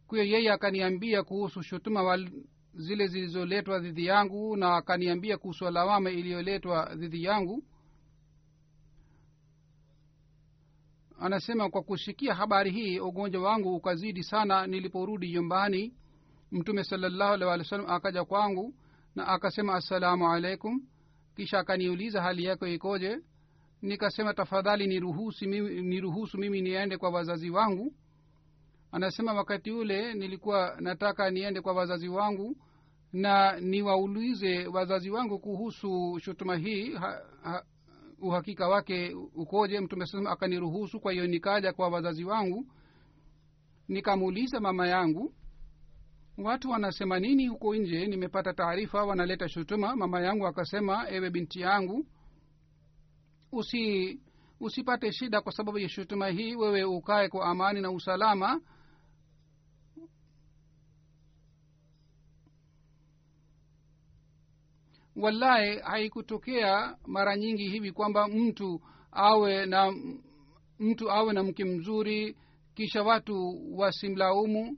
Kwiyo 0.07 0.23
yeye 0.25 0.51
akaniambia 0.51 1.23
kuhusu 1.23 1.63
shutuma 1.63 2.03
wal, 2.03 2.29
zile 2.73 3.07
zilizoletwa 3.07 3.79
dhidi 3.79 4.05
yangu 4.05 4.55
na 4.57 4.75
akaniambia 4.75 5.37
kuhusu 5.37 5.65
lawama 5.71 6.09
iliyoletwa 6.11 6.95
dhidi 6.95 7.23
yangu 7.23 7.63
anasema 11.19 11.69
kwa 11.69 11.81
kusikia 11.83 12.33
habari 12.33 12.71
hii 12.71 12.99
ugonjwa 12.99 13.41
wangu 13.43 13.75
ukazidi 13.75 14.23
sana 14.23 14.67
niliporudi 14.67 15.31
nyumbani. 15.31 15.93
Mtume 16.51 16.83
salallahu 16.83 17.33
alih 17.33 17.47
walih 17.47 17.65
wa 17.65 17.69
sallam 17.69 17.89
akaja 17.89 18.25
kwangu 18.25 18.73
na 19.15 19.27
akasema 19.27 19.73
assalamu 19.75 20.31
alaikum. 20.31 20.81
Kisha 21.35 21.59
akaniuliza 21.59 22.21
hali 22.21 22.43
yako 22.43 22.67
ikoje? 22.67 23.19
Nikasema 23.81 24.33
tafadhali 24.33 24.87
niruhusu 24.87 25.45
mimi, 25.47 25.81
niruhusu 25.81 26.37
mimi 26.37 26.61
niende 26.61 26.97
kwa 26.97 27.09
wazazi 27.09 27.49
wangu. 27.49 27.93
Anasema 28.91 29.33
wakati 29.33 29.71
ule 29.71 30.13
nilikuwa 30.13 30.77
nataka 30.79 31.29
niende 31.31 31.61
kwa 31.61 31.73
wazazi 31.73 32.07
wangu 32.09 32.57
na 33.13 33.59
niwaulize 33.59 34.67
wazazi 34.67 35.09
wangu 35.09 35.39
kuhusu 35.39 36.19
shutuma 36.19 36.55
hii 36.55 36.93
ha, 36.93 37.21
ha, 37.43 37.63
uhakika 38.21 38.67
wake 38.67 39.13
ukoje? 39.35 39.79
Mtume 39.79 40.05
saa 40.05 40.29
akaniruhusu 40.29 40.99
kwa 40.99 41.11
hiyo 41.11 41.27
nikaja 41.27 41.73
kwa 41.73 41.89
wazazi 41.89 42.23
wangu 42.23 42.65
nikamuuliza 43.87 44.59
mama 44.59 44.87
yangu 44.87 45.33
watu 46.37 46.69
wanasema 46.69 47.19
nini 47.19 47.47
huko 47.47 47.75
nje? 47.75 48.05
Nimepata 48.07 48.53
taarifa 48.53 49.03
wanaleta 49.03 49.49
shutuma. 49.49 49.95
Mama 49.95 50.21
yangu 50.21 50.47
akasema 50.47 51.09
ewe 51.09 51.29
binti 51.29 51.59
yangu 51.61 52.05
usi 53.51 54.19
usipate 54.59 55.11
shida 55.11 55.41
kwa 55.41 55.51
sababu 55.51 55.79
ya 55.79 55.89
shutuma 55.89 56.27
hii. 56.27 56.55
Wewe 56.55 56.83
ukae 56.83 57.29
kwa 57.29 57.45
amani 57.45 57.81
na 57.81 57.91
usalama 57.91 58.61
wallahi 65.15 65.79
haikutokea 65.79 66.97
mara 67.07 67.37
nyingi 67.37 67.69
hivi 67.69 67.91
kwamba 67.91 68.27
mtu 68.27 68.81
awe 69.11 69.65
na 69.65 69.93
mtu 70.79 71.11
awe 71.11 71.33
na 71.33 71.43
mke 71.43 71.63
mzuri 71.65 72.37
kisha 72.73 73.03
watu 73.03 73.57
wasimlaumu 73.77 74.77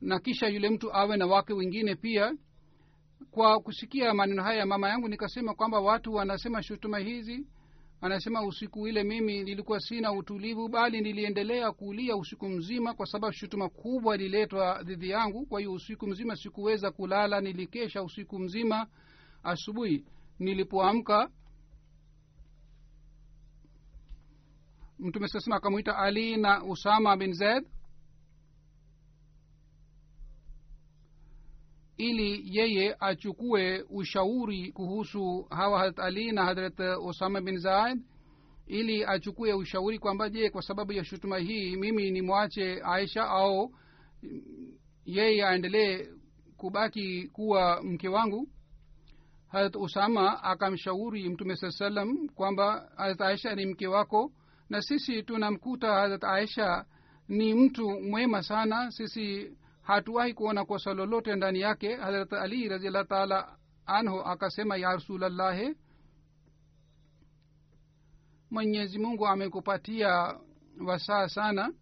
na 0.00 0.18
kisha 0.18 0.46
yule 0.46 0.70
mtu 0.70 0.92
awe 0.94 1.16
na 1.16 1.26
wake 1.26 1.52
wengine 1.52 1.94
pia. 1.94 2.34
Kwa 3.30 3.60
kusikia 3.60 4.14
maneno 4.14 4.42
haya 4.42 4.58
ya 4.58 4.66
mama 4.66 4.88
yangu 4.88 5.08
nikasema 5.08 5.54
kwamba 5.54 5.80
watu 5.80 6.14
wanasema 6.14 6.62
shutuma 6.62 6.98
hizi 6.98 7.46
anasema 8.00 8.42
usiku 8.46 8.88
ile 8.88 9.04
mimi 9.04 9.42
nilikuwa 9.44 9.80
sina 9.80 10.12
utulivu 10.12 10.68
bali 10.68 11.00
niliendelea 11.00 11.72
kulia 11.72 12.16
usiku 12.16 12.48
mzima 12.48 12.94
kwa 12.94 13.06
sababu 13.06 13.32
shutuma 13.32 13.68
kubwa 13.68 14.14
ililetwa 14.14 14.82
dhidi 14.82 15.10
yangu. 15.10 15.46
Kwa 15.46 15.60
hiyo 15.60 15.72
usiku 15.72 16.06
mzima 16.06 16.36
sikuweza 16.36 16.90
kulala 16.90 17.40
nilikesha 17.40 18.02
usiku 18.02 18.38
mzima 18.38 18.86
asubuhi 19.42 20.04
nilipoamka 20.38 21.30
mtume 24.98 25.28
sasema 25.28 25.56
akamwita 25.56 25.96
ali 25.98 26.36
na 26.36 26.64
usama 26.64 27.16
bin 27.16 27.32
zaid 27.32 27.64
ili 31.96 32.56
yeye 32.58 32.96
achukue 33.00 33.82
ushauri 33.90 34.72
kuhusu 34.72 35.46
hawa 35.50 35.78
harat 35.78 35.98
ali 35.98 36.32
na 36.32 36.44
harat 36.44 36.80
usama 37.04 37.40
bin 37.40 37.58
zaid 37.58 37.98
ili 38.66 39.04
achukue 39.04 39.52
ushauri 39.52 39.98
kwamba 39.98 40.30
je 40.30 40.50
kwa 40.50 40.62
sababu 40.62 40.92
ya 40.92 41.04
shutuma 41.04 41.38
hii 41.38 41.76
mimi 41.76 42.10
nimwache 42.10 42.80
aisha 42.84 43.22
au 43.28 43.74
yeye 45.04 45.44
aendelee 45.46 46.06
kubaki 46.56 47.28
kuwa 47.28 47.82
mke 47.82 48.08
wangu 48.08 48.48
harat 49.48 49.76
usama 49.76 50.42
akamshauri 50.42 51.28
mtume 51.28 51.56
saa 51.56 51.70
salam 51.70 52.28
kwamba 52.28 52.90
harat 52.96 53.20
aisha 53.20 53.54
ni 53.54 53.66
mke 53.66 53.86
wako 53.86 54.32
na 54.68 54.82
sisi 54.82 55.22
tunamkuta 55.22 55.92
harat 55.92 56.24
aisha 56.24 56.84
ni 57.28 57.54
mtu 57.54 57.90
mwema 58.00 58.42
sana. 58.42 58.90
Sisi 58.90 59.56
hatuwahi 59.82 60.34
kuona 60.34 60.64
kosa 60.64 60.94
lolote 60.94 61.36
ndani 61.36 61.60
yake. 61.60 61.96
Harat 61.96 62.32
ali 62.32 62.68
raziallah 62.68 63.06
taala 63.06 63.56
anhu 63.86 64.20
akasema 64.20 64.76
ya 64.76 64.92
rasulallahi 64.92 65.76
mwenyezi 68.50 68.98
mungu 68.98 69.26
amekupatia 69.26 70.38
wasaa 70.86 71.28
sana. 71.28 71.72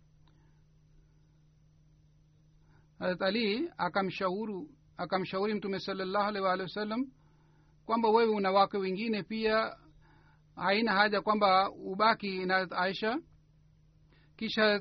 Harat 2.99 3.23
ali 3.23 3.71
akamshauru 3.79 4.71
akamshauri 4.97 5.55
mtume 5.55 5.81
salallahu 5.81 6.25
alaihi 6.29 6.45
waalihi 6.47 6.63
wasallam 6.69 7.07
kwamba 7.87 8.09
wewe 8.11 8.31
una 8.35 8.51
wake 8.53 8.77
wengine 8.79 9.23
pia 9.23 9.77
haina 10.57 10.93
haja 10.93 11.21
kwamba 11.21 11.71
ubaki 11.71 12.47
na 12.47 12.71
aisha. 12.71 13.19
Kisha 14.37 14.81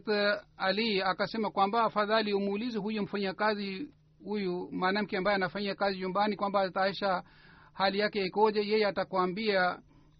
ali 0.57 1.01
akasema 1.01 1.51
kwamba 1.51 1.83
afadhali 1.83 2.33
umuulize 2.33 2.79
huyu 2.79 3.03
mfanyakazi 3.03 3.89
huyu 4.23 4.69
mwanamke 4.71 5.17
ambaye 5.17 5.35
anafanya 5.35 5.75
kazi 5.75 5.99
nyumbani 5.99 6.35
kwamba 6.35 6.71
aisha 6.75 7.23
hali 7.73 7.99
yake 7.99 8.25
ikoje 8.25 8.59
yeye 8.59 8.85
atakwambia 8.87 9.79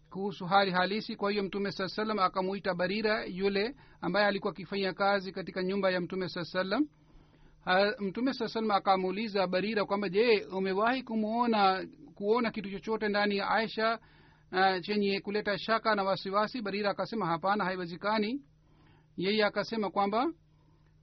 kuhusu 0.10 0.46
hali 0.46 0.72
halisi. 0.72 1.16
Kwa 1.16 1.32
hiyo 1.32 1.44
mtume 1.44 1.72
saa 1.72 1.88
salam 1.88 2.20
akamuita 2.20 2.74
barira 2.74 3.26
yule 3.26 3.76
ambaye 4.02 4.26
alikuwa 4.26 4.54
akifanya 4.54 4.94
kazi 4.94 5.32
katika 5.32 5.64
nyumba 5.64 5.92
ya 5.92 6.02
mtume 6.02 6.30
saa 6.30 6.44
salam 6.44 6.88
mtume 8.00 8.34
saa 8.34 8.48
salam 8.48 8.72
akamuuliza 8.72 9.48
barira 9.48 9.86
kwamba 9.86 10.10
je 10.10 10.46
umewahi 10.52 11.04
kumuona 11.04 11.88
kuona 12.16 12.52
kitu 12.52 12.70
chochote 12.72 13.08
ndani 13.10 13.38
ya 13.38 13.50
aisha 13.50 14.00
uh, 14.52 14.82
chenye 14.82 15.20
kuleta 15.22 15.58
shaka 15.58 15.96
na 15.96 16.04
wasiwasi 16.04 16.62
barira 16.62 16.90
akasema 16.90 17.26
hapana 17.26 17.64
haiwezekani. 17.66 18.42
Yeye 19.18 19.46
akasema 19.46 19.90
kwamba 19.90 20.34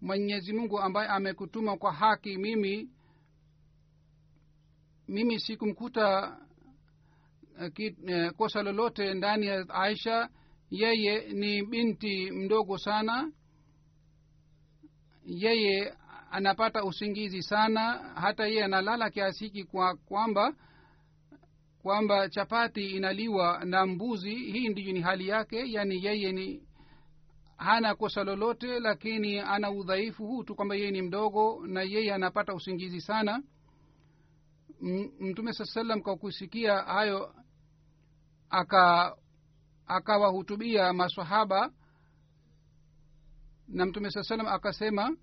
mwenyezi 0.01 0.53
mungu 0.53 0.81
ambaye 0.81 1.09
amekutuma 1.09 1.77
kwa 1.77 1.93
haki 1.93 2.37
mimi 2.39 2.91
mimi 5.09 5.41
sikumkuta 5.41 6.37
uh, 7.59 7.67
uh, 8.05 8.31
kosa 8.37 8.63
lolote 8.63 9.15
ndani 9.15 9.47
ya 9.47 9.69
aisha. 9.69 10.29
Yeye 10.71 11.33
ni 11.33 11.67
binti 11.67 12.31
mdogo 12.31 12.79
sana. 12.79 13.33
Yeye 15.27 15.95
anapata 16.31 16.85
usingizi 16.85 17.43
sana. 17.43 17.93
Hata 18.15 18.47
yeye 18.47 18.65
analala 18.65 19.11
kiasi 19.11 19.45
hiki 19.45 19.65
kwa 19.65 19.97
kwamba 19.97 20.55
kwamba 21.83 22.29
chapati 22.29 22.87
inaliwa 22.91 23.65
na 23.65 23.87
mbuzi. 23.87 24.35
Hii 24.35 24.69
ndiyo 24.69 24.93
ni 24.93 25.01
hali 25.01 25.29
yake 25.29 25.73
yani 25.73 26.05
yeye 26.05 26.33
ni 26.33 26.63
hana 27.57 27.95
kosa 27.95 28.25
lolote 28.25 28.81
lakini 28.81 29.39
ana 29.39 29.71
udhaifu 29.71 30.27
huu 30.27 30.43
tu 30.45 30.55
kwamba 30.55 30.75
yeye 30.75 30.91
ni 30.91 31.03
mdogo 31.03 31.67
na 31.67 31.83
yeye 31.83 32.15
anapata 32.15 32.55
usingizi 32.55 33.01
sana. 33.01 33.43
Mtume 35.21 35.53
saa 35.53 35.65
salam 35.65 36.03
kwa 36.03 36.17
kusikia 36.17 36.79
hayo 36.79 37.35
aka 38.51 39.17
akawahutubia 39.87 40.93
masahaba 40.93 41.73
na 43.69 43.87
mtume 43.87 44.11
saa 44.11 44.23
salam 44.23 44.47
akasema 44.47 45.17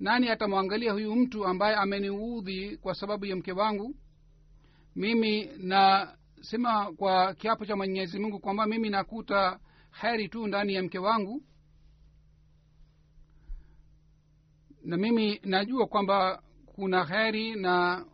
nani 0.00 0.28
atamwangalia 0.28 0.92
huyu 0.92 1.16
mtu 1.16 1.46
ambaye 1.46 1.76
ameniudhi 1.76 2.76
kwa 2.76 2.94
sababu 2.94 3.26
ya 3.26 3.36
mke 3.36 3.52
wangu? 3.52 3.94
Mimi 4.96 5.44
nasema 5.58 6.92
kwa 6.92 7.34
kiapo 7.34 7.66
cha 7.66 7.76
mwenyezi 7.76 8.18
mungu 8.18 8.40
kwamba 8.40 8.66
mimi 8.66 8.90
nakuta 8.90 9.60
heri 10.00 10.28
tu 10.28 10.46
ndani 10.46 10.74
ya 10.74 10.82
mke 10.82 10.98
wangu. 10.98 11.42
Na 14.84 14.96
mimi 14.96 15.40
najua 15.44 15.86
kwamba 15.86 16.42
kuna 16.66 17.04
heri 17.04 17.54
na 17.54 18.04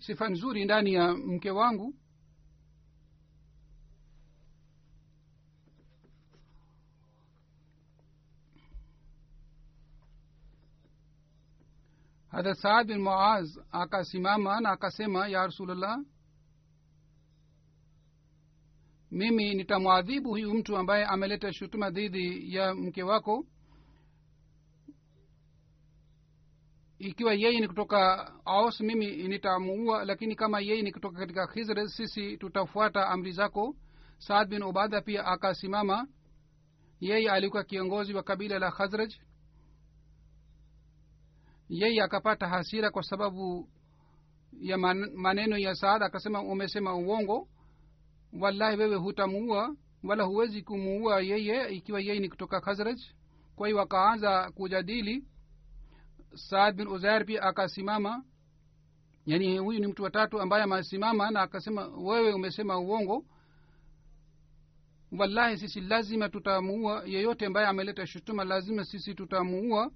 sifa 0.00 0.28
nzuri 0.28 0.64
ndani 0.64 0.92
ya 0.94 1.14
mke 1.14 1.50
wangu 1.50 1.94
hadrat 12.32 12.56
saad 12.58 12.86
bin 12.86 13.00
muaz 13.02 13.58
akasimama 13.70 14.60
na 14.60 14.70
akasema 14.70 15.28
ya 15.28 15.46
rasulllah 15.46 15.98
mimi 19.10 19.54
nitamwadhibu 19.54 20.28
huyu 20.28 20.54
mtu 20.54 20.76
ambaye 20.76 21.04
ameleta 21.04 21.52
shutuma 21.52 21.90
dhidi 21.90 22.54
ya 22.54 22.74
mke 22.74 23.02
wako 23.02 23.46
ikiwa 26.98 27.34
yeye 27.34 27.60
ni 27.60 27.68
kutoka 27.68 28.32
aus 28.44 28.80
mimi 28.80 29.28
nitamuua 29.28 30.04
lakini 30.04 30.34
kama 30.36 30.60
yeye 30.60 30.82
ni 30.82 30.92
kutoka 30.92 31.18
katika 31.18 31.46
khizr 31.46 31.88
sisi 31.88 32.36
tutafuata 32.38 33.08
amri 33.08 33.32
zako. 33.32 33.76
Saad 34.18 34.48
bin 34.48 34.62
ubada 34.62 35.00
pia 35.00 35.24
akasimama. 35.24 36.08
Yeye 37.00 37.30
alikuwa 37.30 37.64
kiongozi 37.64 38.14
wa 38.14 38.22
kabila 38.22 38.58
la 38.58 38.70
khazraj 38.70 39.12
yeye 41.72 42.02
akapata 42.02 42.48
hasira 42.48 42.90
kwa 42.90 43.02
sababu 43.02 43.68
ya 44.60 44.78
maneno 45.14 45.58
ya 45.58 45.74
saada 45.74 46.06
akasema 46.06 46.42
umesema 46.42 46.94
uongo 46.96 47.48
wallahi 48.40 48.76
wewe 48.76 48.96
hutamuua 48.96 49.76
wala 50.04 50.24
huwezi 50.24 50.62
kumuua 50.62 51.20
yeye 51.20 51.68
ikiwa 51.74 52.00
yeye 52.00 52.20
ni 52.20 52.28
kutoka 52.28 52.60
khazraj. 52.60 53.00
Kwa 53.56 53.68
hiyo 53.68 53.80
akaanza 53.80 54.50
kujadili. 54.50 55.24
Saad 56.34 56.76
bin 56.76 56.88
uzair 56.88 57.26
pia 57.26 57.42
akasimama. 57.42 58.24
Yaani 59.26 59.58
huyu 59.58 59.80
ni 59.80 59.86
mtu 59.86 60.02
watatu 60.02 60.40
ambaye 60.40 60.62
amesimama 60.62 61.30
na 61.30 61.40
akasema 61.42 61.86
wewe 61.86 62.32
umesema 62.32 62.78
uongo 62.78 63.24
wallahi 65.18 65.58
sisi 65.58 65.80
lazima 65.80 66.28
tutamuua. 66.28 67.02
Yeyote 67.06 67.46
ambaye 67.46 67.66
ameleta 67.66 68.06
shutuma 68.06 68.44
lazima 68.44 68.84
sisi 68.84 69.14
tutamuua 69.14 69.90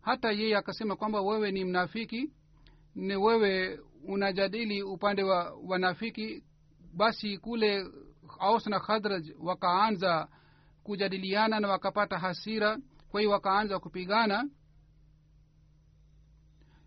hata 0.00 0.30
yeye 0.32 0.56
akasema 0.56 0.96
kwamba 0.96 1.20
wewe 1.20 1.50
ni 1.50 1.64
mnafiki 1.64 2.30
ni 2.94 3.16
wewe 3.16 3.80
unajadili 4.08 4.82
upande 4.82 5.22
wa 5.22 5.56
wanafiki 5.66 6.44
basi 6.94 7.38
kule 7.38 7.86
aus 8.38 8.66
na 8.66 8.80
khadraj 8.80 9.30
wakaanza 9.42 10.28
kujadiliana 10.82 11.60
na 11.60 11.68
wakapata 11.68 12.18
hasira 12.18 12.78
kwa 13.10 13.20
hiyo 13.20 13.30
wakaanza 13.32 13.78
kupigana. 13.78 14.48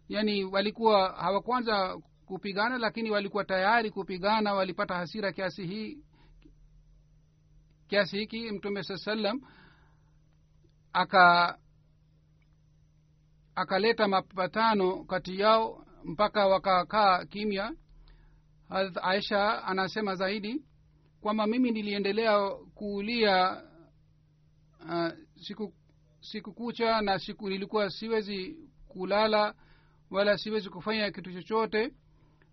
Yaani 0.10 0.43
walikuwa 0.43 1.12
hawakuanza 1.13 1.97
kupigana 2.26 2.78
lakini 2.78 3.12
walikuwa 3.12 3.45
tayari 3.45 3.91
kupigana 3.91 4.54
walipata 4.54 4.93
hasira 4.95 5.32
kiasi 5.32 5.65
hii 5.65 5.97
kiasi 7.88 8.17
hiki 8.17 8.52
mtume 8.52 8.84
saa 8.84 8.97
salam 8.97 9.41
aka 10.93 11.58
akaleta 13.56 14.08
mapatano 14.08 15.04
kati 15.04 15.39
yao 15.39 15.86
mpaka 16.04 16.48
wakakaa 16.48 17.26
kimya. 17.26 17.76
Hadh 18.70 18.98
aisha 19.02 19.63
anasema 19.63 20.16
zaidi 20.16 20.62
kwamba 21.22 21.48
mimi 21.48 21.72
niliendelea 21.72 22.50
kuulia 22.50 23.63
uh, 24.89 25.08
siku 25.42 25.74
siku 26.22 26.54
kucha 26.54 27.02
na 27.02 27.20
siku 27.20 27.50
nilikuwa 27.50 27.89
siwezi 27.89 28.58
kulala 28.88 29.54
wala 30.12 30.38
siwezi 30.38 30.70
kufanya 30.70 31.12
kitu 31.12 31.34
chochote. 31.34 31.94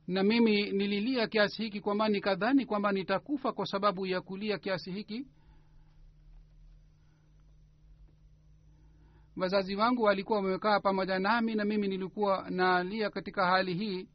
Na 0.07 0.23
mimi 0.23 0.71
nililia 0.73 1.27
kiasi 1.27 1.63
hiki 1.63 1.81
kwamba 1.81 2.09
nikadhani 2.09 2.67
kwamba 2.67 2.93
nitakufa 2.93 3.53
kwa 3.53 3.67
sababu 3.67 4.07
ya 4.07 4.21
kulia 4.21 4.59
kiasi 4.59 4.93
hiki 4.93 5.27
wazazi 9.41 9.77
wangu 9.77 10.03
walikuwa 10.03 10.39
wamekaa 10.39 10.81
pamoja 10.81 11.19
nami 11.19 11.55
na 11.55 11.65
mimi 11.65 11.89
nilikuwa 11.89 12.51
nalia 12.51 13.11
katika 13.11 13.47
hali 13.47 13.75
hii. 13.75 14.09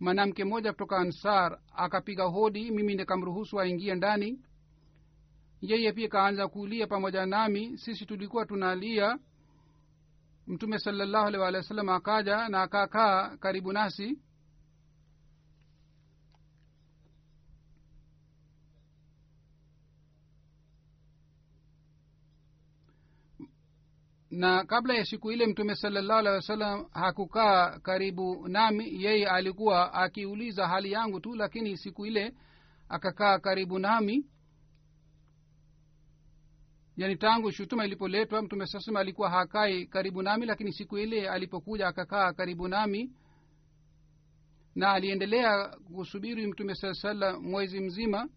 Mwanamke 0.00 0.44
mmoja 0.44 0.72
kutoka 0.72 0.96
ansar 0.96 1.58
akapiga 1.76 2.24
hodi 2.24 2.70
mimi 2.70 2.94
nikamruhusu 2.94 3.60
aingie 3.60 3.94
ndani. 3.94 4.40
Yeye 5.60 5.92
pia 5.92 6.08
kaanza 6.08 6.48
kulia 6.48 6.86
pamoja 6.86 7.26
nami. 7.26 7.78
Sisi 7.78 8.06
tulikuwa 8.06 8.46
tunalia. 8.46 9.18
Mtume 10.46 10.78
salallahu 10.78 11.26
alih 11.26 11.40
walih 11.40 11.56
wa 11.60 11.62
sallam 11.68 11.88
akaja 11.88 12.48
na 12.48 12.62
akakaa 12.62 13.36
karibu 13.36 13.72
nasi 13.72 14.18
na 24.32 24.64
kabla 24.64 24.94
ya 24.94 25.04
siku 25.04 25.32
ile 25.32 25.46
mtume 25.46 25.74
salallahu 25.74 26.18
alehi 26.18 26.34
wasallam 26.36 26.86
hakukaa 26.92 27.78
karibu 27.78 28.48
nami 28.48 29.04
yeye 29.04 29.28
alikuwa 29.28 29.94
akiuliza 29.94 30.68
hali 30.68 30.92
yangu 30.92 31.20
tu 31.20 31.34
lakini 31.34 31.76
siku 31.76 32.06
ile 32.06 32.34
akakaa 32.88 33.38
karibu 33.38 33.78
nami. 33.78 34.26
Yani 36.96 37.16
tangu 37.16 37.50
shutuma 37.52 37.84
ilipoletwa 37.86 38.42
mtume 38.42 38.66
sasema 38.66 39.00
alikuwa 39.00 39.30
hakai 39.30 39.86
karibu 39.86 40.22
nami 40.22 40.46
lakini 40.46 40.72
siku 40.72 40.98
ile 40.98 41.28
alipokuja 41.28 41.88
akakaa 41.88 42.32
karibu 42.32 42.68
nami. 42.68 43.12
Na 44.74 44.92
aliendelea 44.92 45.68
kusubiri 45.68 46.46
mtume 46.46 46.74
saa 46.74 46.94
salam 46.94 47.42
mwezi 47.42 47.80
mzima 47.80 48.28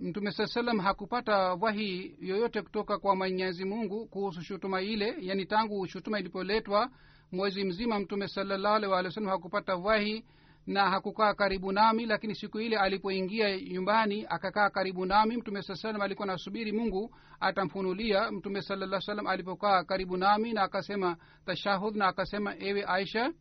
mtume 0.00 0.30
saa 0.32 0.46
salam 0.46 0.78
hakupata 0.78 1.36
wahi 1.54 2.16
yoyote 2.20 2.62
kutoka 2.62 2.98
kwa 2.98 3.16
mwenyezi 3.16 3.64
mungu 3.64 4.06
kuhusu 4.06 4.42
shutuma 4.42 4.82
ile 4.82 5.14
yani 5.20 5.46
tangu 5.46 5.86
shutuma 5.86 6.20
ilipoletwa 6.20 6.90
mwezi 7.32 7.64
mzima 7.64 7.98
mtume 7.98 8.28
salallahu 8.28 8.74
alih 8.76 8.90
walih 8.90 9.06
wa 9.08 9.12
sallam 9.14 9.30
hakupata 9.30 9.74
wahi 9.76 10.24
na 10.66 10.90
hakukaa 10.90 11.34
karibu 11.34 11.72
nami 11.72 12.06
lakini 12.06 12.34
siku 12.34 12.60
ile 12.60 12.76
alipoingia 12.78 13.60
nyumbani 13.60 14.26
akakaa 14.28 14.70
karibu 14.70 15.06
nami 15.06 15.36
mtume 15.36 15.62
saa 15.62 15.74
salam 15.74 16.00
alikuwa 16.02 16.26
nasubiri 16.26 16.72
mungu 16.72 17.14
atamfunulia. 17.40 18.30
Mtume 18.30 18.62
salaa 18.62 19.00
salam 19.00 19.26
alipokaa 19.26 19.84
karibu 19.84 20.16
nami 20.16 20.52
na 20.52 20.62
akasema 20.62 21.16
tashahud 21.46 21.96
na 21.96 22.06
akasema 22.06 22.54
ewe 22.58 22.84
aisha 22.84 23.32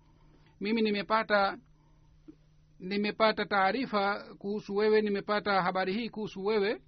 mimi 0.62 0.82
nimepata 0.82 1.58
nimepata 2.80 3.46
taarifa 3.46 4.24
kuhusu 4.38 4.76
wewe 4.76 5.02
nimepata 5.02 5.62
habari 5.62 5.94
hii 5.94 6.10
kuhusu 6.10 6.46
wewe. 6.46 6.82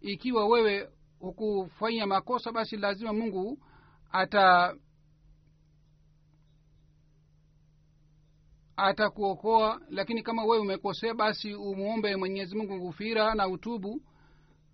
Ikiwa 0.00 0.46
wewe 0.48 0.88
hukufanya 1.18 2.06
makosa 2.06 2.52
basi 2.52 2.76
lazima 2.76 3.12
mungu 3.12 3.58
ata 4.12 4.74
atakuokoa. 8.76 9.80
Lakini 9.90 10.22
kama 10.22 10.44
wewe 10.44 10.58
umekosea 10.58 11.14
basi 11.14 11.54
umwombe 11.54 12.16
mwenyezi 12.16 12.56
mungu 12.56 12.78
ghufira 12.78 13.34
na 13.34 13.48
utubu. 13.48 14.02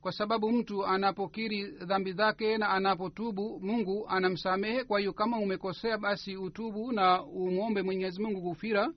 Kwa 0.01 0.13
sababu 0.13 0.53
mtu 0.53 0.87
anapokiri 0.87 1.65
dhambi 1.71 2.13
zake 2.13 2.59
na 2.59 2.69
anapotubu 2.69 3.61
mungu 3.61 4.09
anamsamehe. 4.09 4.85
Kwa 4.85 4.99
hiyo 5.01 5.13
kama 5.13 5.39
umekosea 5.39 5.99
basi 5.99 6.37
utubu 6.37 6.93
na 6.93 7.23
umwombe 7.25 7.83
mwenyezi 7.83 8.23
mungu 8.23 8.41
ghufira 8.41 8.93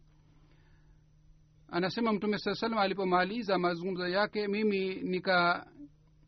anasema 1.72 2.14
mtume 2.14 2.38
saa 2.38 2.56
salam 2.56 2.80
alipomaliza 2.80 3.58
mazungumzo 3.58 4.08
yake 4.08 4.48
mimi 4.48 4.96
nika 4.96 5.68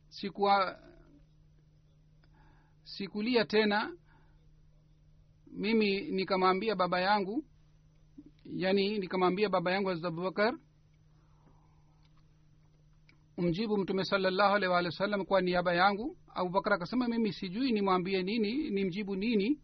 sikuwa 0.09 0.79
sikulia 2.83 3.45
tena. 3.45 3.93
Mimi 5.51 6.01
nikamwambia 6.01 6.75
baba 6.75 6.99
yangu 7.01 7.45
yani 8.45 8.99
nikamwambia 8.99 9.49
baba 9.49 9.71
yangu 9.71 9.89
hazrat 9.89 10.05
abubakar 10.13 10.53
umjibu 13.37 13.77
mtume 13.77 14.03
salallahu 14.05 14.55
alaihi 14.55 14.73
waalihi 14.73 14.93
wasallam 14.93 15.25
kwa 15.25 15.41
niaba 15.41 15.73
yangu. 15.73 16.17
Abubakar 16.35 16.73
akasema 16.73 17.07
mimi 17.07 17.33
sijui 17.33 17.71
nimwambie 17.71 18.23
nini 18.23 18.69
nimjibu 18.69 19.15
nini 19.15 19.59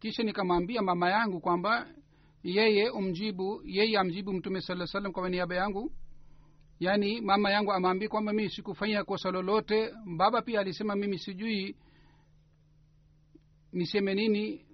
kisha 0.00 0.22
nikamwambia 0.22 0.82
mama 0.82 1.10
yangu 1.10 1.40
kwamba 1.40 1.86
yeye 2.42 2.90
umjibu 2.90 3.62
yeye 3.64 3.98
amjibu 3.98 4.32
mtume 4.32 4.60
saa 4.60 4.86
salam 4.86 5.12
kwa 5.12 5.28
niaba 5.28 5.54
yangu. 5.54 5.92
Yaani 6.80 7.20
mama 7.20 7.50
yangu 7.50 7.72
amwambia 7.72 8.08
kwamba 8.08 8.32
mimi 8.32 8.50
sikufanya 8.50 9.04
kosa 9.04 9.30
lolote. 9.30 9.92
Baba 10.16 10.42
pia 10.42 10.60
alisema 10.60 10.96
mimi 10.96 11.18
sijui 11.18 11.76
niseme 13.72 14.14
nini. 14.14 14.66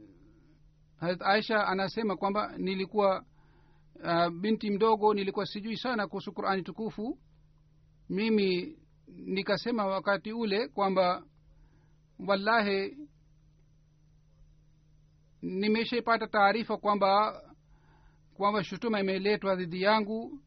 Harat 0.97 1.23
aisha 1.23 1.67
anasema 1.67 2.17
kwamba 2.17 2.55
nilikuwa 2.59 3.25
uh, 4.05 4.29
binti 4.29 4.71
mdogo 4.71 5.15
nilikuwa 5.15 5.47
sijui 5.47 5.77
sana 5.77 6.07
kuhusu 6.07 6.33
qurani 6.33 6.63
tukufu. 6.63 7.19
Mimi 8.09 8.79
nikasema 9.09 9.87
wakati 9.87 10.33
ule 10.33 10.69
kwamba 10.69 11.23
wallahi 12.27 12.97
nimeshaipata 15.45 16.27
taarifa 16.27 16.77
kwamba 16.77 17.43
kwamba 18.37 18.65
shutuma 18.65 19.01
imeletwa 19.01 19.57
dhidi 19.57 19.83
yangu. 19.83 20.39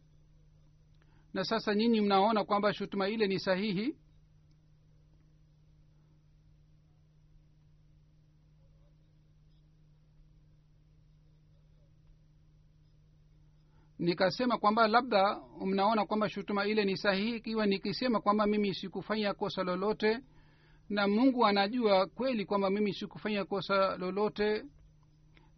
Na 1.34 1.44
sasa 1.44 1.76
nyinyi 1.76 2.02
mnaona 2.02 2.44
kwamba 2.44 2.74
shutuma 2.74 3.10
ile 3.10 3.28
ni 3.28 3.40
sahihi? 3.40 3.96
Nikasema 14.00 14.58
kwamba 14.58 14.88
labda 14.88 15.40
mnaona 15.66 16.06
kwamba 16.06 16.30
shutuma 16.30 16.66
ile 16.66 16.86
ni 16.86 16.98
sahihi 16.98 17.36
ikiwa 17.36 17.66
nikisema 17.66 18.22
kwamba 18.22 18.48
mimi 18.48 18.74
sikufanya 18.74 19.34
kosa 19.34 19.64
lolote 19.64 20.20
na 20.90 21.08
mungu 21.08 21.46
anajua 21.46 22.06
kweli 22.08 22.46
kwamba 22.46 22.70
mimi 22.70 22.94
sikufanya 22.94 23.46
kosa 23.46 23.98
lolote 23.98 24.66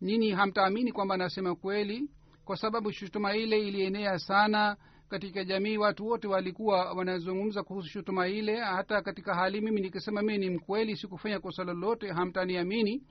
nyinyi 0.01 0.31
hamtaamini 0.31 0.91
kwamba 0.91 1.15
anasema 1.15 1.55
kweli? 1.55 2.09
Kwa 2.45 2.57
sababu 2.57 2.91
shutuma 2.91 3.35
ile 3.35 3.67
ilienea 3.67 4.19
sana 4.19 4.77
katika 5.09 5.43
jamii. 5.43 5.77
Watu 5.77 6.07
wote 6.07 6.27
walikuwa 6.27 6.93
wanazungumza 6.93 7.63
kuhusu 7.63 7.89
shutuma 7.89 8.27
ile. 8.27 8.59
Hata 8.59 9.01
katika 9.01 9.35
hali 9.35 9.61
mimi 9.61 9.81
nikisema 9.81 10.21
mii 10.21 10.37
ni 10.37 10.49
mkweli 10.49 10.97
sikufanya 10.97 11.39
kosa 11.39 11.63
lolote 11.63 12.11
hamtaniamini. 12.11 13.03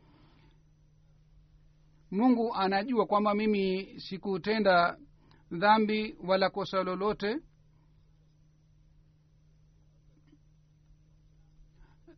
Mungu 2.11 2.55
anajua 2.55 3.07
kwamba 3.07 3.35
mimi 3.35 3.95
sikutenda 4.01 4.99
dhambi 5.53 6.17
wala 6.27 6.51
kosa 6.51 6.83
lolote 6.83 7.37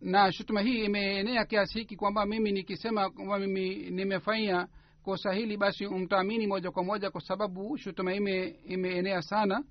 na 0.01 0.33
shutuma 0.33 0.61
hii 0.61 0.85
imeenea 0.85 1.45
kiasi 1.45 1.79
hiki 1.79 1.97
kwamba 1.97 2.27
mimi 2.27 2.53
nikisema 2.53 3.11
kwamba 3.11 3.39
mimi 3.39 3.91
nimefanya 3.91 4.69
kosa 5.03 5.33
hili 5.33 5.57
basi 5.57 5.87
mtaamini 5.87 6.47
moja 6.47 6.71
kwa 6.71 6.85
moja 6.85 7.11
kwa 7.11 7.21
sababu 7.21 7.79
shutuma 7.79 8.15
ime 8.15 8.47
imeenea 8.47 9.23
sana. 9.23 9.65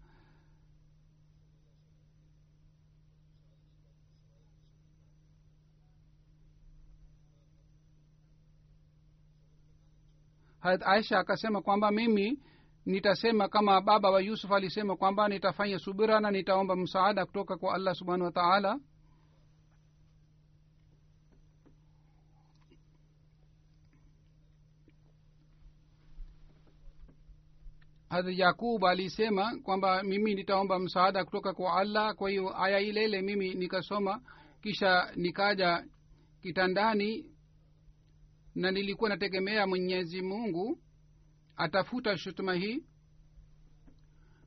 Harat 10.59 10.81
aisha 10.85 11.19
akasema 11.19 11.61
kwamba 11.61 11.91
mimi 11.91 12.39
nitasema 12.85 13.47
kama 13.49 13.81
baba 13.81 14.09
wa 14.11 14.21
yusuf 14.21 14.51
alisema 14.51 14.95
kwamba 14.95 15.27
nitafanya 15.27 15.79
subira 15.79 16.19
na 16.19 16.31
nitaomba 16.31 16.75
msaada 16.75 17.25
kutoka 17.25 17.57
kwa 17.57 17.73
allah 17.75 17.95
subhanahu 17.95 18.23
wa 18.25 18.31
taala 18.31 18.79
hadrat 28.09 28.37
yakub 28.39 28.85
alisema 28.85 29.57
kwamba 29.63 30.03
mimi 30.03 30.35
nitaomba 30.35 30.79
msaada 30.79 31.25
kutoka 31.25 31.53
kwa 31.53 31.73
allah. 31.73 32.15
Kwa 32.15 32.29
hiyo 32.29 32.63
aya 32.63 32.79
ile 32.79 33.05
ile 33.05 33.21
mimi 33.21 33.53
nikasoma 33.53 34.21
kisha 34.61 35.11
nikaja 35.15 35.85
kitandani 36.41 37.25
na 38.55 38.71
nilikuwa 38.71 39.09
nategemea 39.09 39.67
mwenyezi 39.67 40.21
mungu 40.21 40.79
atafuta 41.55 42.17
shutuma 42.17 42.53
hii. 42.53 42.83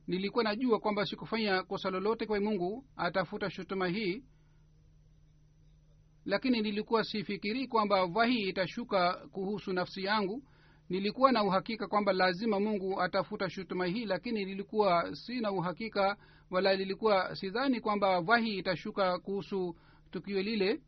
Nilikuwa 0.07 0.43
najua 0.43 0.79
kwamba 0.79 1.05
sikufanya 1.05 1.63
kosa 1.63 1.89
lolote 1.89 2.25
kwa 2.25 2.39
mungu 2.39 2.85
atafuta 2.95 3.49
shutuma 3.49 3.87
hii 3.87 4.23
lakini 6.25 6.61
nilikuwa 6.61 7.03
sifikirii 7.03 7.67
kwamba 7.67 8.03
wahi 8.03 8.39
itashuka 8.49 9.13
kuhusu 9.31 9.73
nafsi 9.73 10.03
yangu 10.03 10.43
nilikuwa 10.93 11.31
na 11.31 11.43
uhakika 11.43 11.87
kwamba 11.87 12.13
lazima 12.13 12.59
mungu 12.59 13.01
atafuta 13.01 13.49
shutuma 13.49 13.85
hii 13.85 14.05
lakini 14.05 14.45
lilikuwa 14.45 15.15
sina 15.15 15.51
uhakika 15.51 16.17
wala 16.51 16.75
lilikuwa 16.75 17.35
sidhani 17.35 17.81
kwamba 17.81 18.19
wahi 18.19 18.57
itashuka 18.57 19.19
kuhusu 19.19 19.75
tukio 20.11 20.41
lile. 20.41 20.81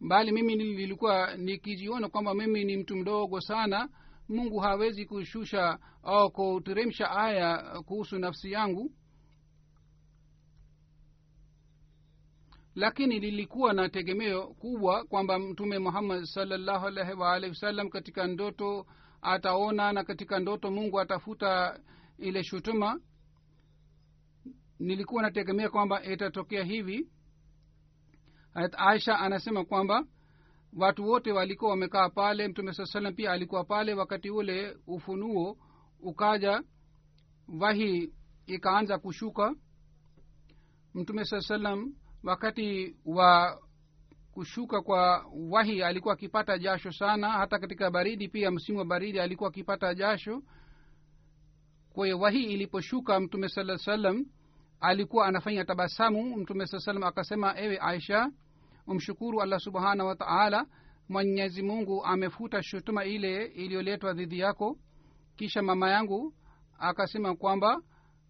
Bali 0.00 0.32
mimi 0.32 0.56
nilikuwa 0.56 1.36
nikijiona 1.36 2.08
kwamba 2.08 2.34
mimi 2.34 2.64
ni 2.64 2.76
mtu 2.76 2.96
mdogo 2.96 3.40
sana. 3.40 3.88
Mungu 4.28 4.58
hawezi 4.58 5.06
kushusha 5.06 5.78
au 6.02 6.30
kuteremsha 6.30 7.10
aya 7.10 7.58
kuhusu 7.86 8.18
nafsi 8.18 8.52
yangu 8.52 8.92
lakini 12.76 13.20
lilikuwa 13.20 13.72
na 13.72 13.88
tegemeo 13.88 14.46
kubwa 14.46 15.04
kwamba 15.04 15.38
mtume 15.38 15.78
muhammad 15.78 16.24
salllahu 16.24 16.86
alaihi 16.86 17.12
waalihi 17.12 17.50
wasallam 17.50 17.88
katika 17.88 18.26
ndoto 18.26 18.86
ataona 19.22 19.92
na 19.92 20.04
katika 20.04 20.38
ndoto 20.38 20.70
mungu 20.70 21.00
atafuta 21.00 21.80
ile 22.18 22.44
shutuma. 22.44 23.00
Nilikuwa 24.78 25.22
nategemea 25.22 25.68
kwamba 25.70 26.04
itatokea 26.04 26.64
hivi. 26.64 27.08
Aisha 28.76 29.18
anasema 29.18 29.64
kwamba 29.64 30.04
watu 30.76 31.06
wote 31.08 31.32
walikuwa 31.32 31.70
wamekaa 31.70 32.08
pale 32.08 32.48
mtume 32.48 32.72
saa 32.72 32.84
salam 32.86 33.14
pia 33.14 33.32
alikuwa 33.32 33.64
pale. 33.64 33.94
Wakati 33.94 34.30
ule 34.30 34.76
ufunuo 34.86 35.56
ukaja 36.00 36.62
wahi 37.60 38.12
ikaanza 38.46 38.98
kushuka. 38.98 39.54
Mtume 40.94 41.24
saa 41.24 41.40
salam 41.40 41.94
wakati 42.26 42.96
wa 43.04 43.60
kushuka 44.32 44.82
kwa 44.82 45.26
wahi 45.50 45.82
alikuwa 45.82 46.14
akipata 46.14 46.58
jasho 46.58 46.92
sana 46.92 47.30
hata 47.30 47.58
katika 47.58 47.90
baridi 47.90 48.28
pia 48.28 48.50
msimu 48.50 48.78
wa 48.78 48.84
baridi 48.84 49.20
alikuwa 49.20 49.48
akipata 49.50 49.94
jasho. 49.94 50.42
Kwa 51.92 52.06
hiyo 52.06 52.18
wahi 52.18 52.42
iliposhuka 52.44 53.20
mtume 53.20 53.48
saa 53.48 53.78
salam 53.78 54.26
alikuwa 54.80 55.26
anafanya 55.26 55.64
tabasamu. 55.64 56.36
Mtume 56.36 56.66
saa 56.66 56.78
salam 56.78 57.02
akasema 57.02 57.58
ewe 57.60 57.78
aisha 57.80 58.30
umshukuru 58.86 59.42
allah 59.42 59.60
subhanahu 59.60 60.08
wa 60.08 60.16
taala 60.16 60.66
mwenyezi 61.08 61.62
mungu 61.62 62.04
amefuta 62.04 62.62
shutuma 62.62 63.04
ile 63.04 63.44
iliyoletwa 63.44 64.12
dhidi 64.12 64.38
yako. 64.38 64.78
Kisha 65.36 65.62
mama 65.62 65.90
yangu 65.90 66.34
akasema 66.78 67.36
kwamba 67.36 67.80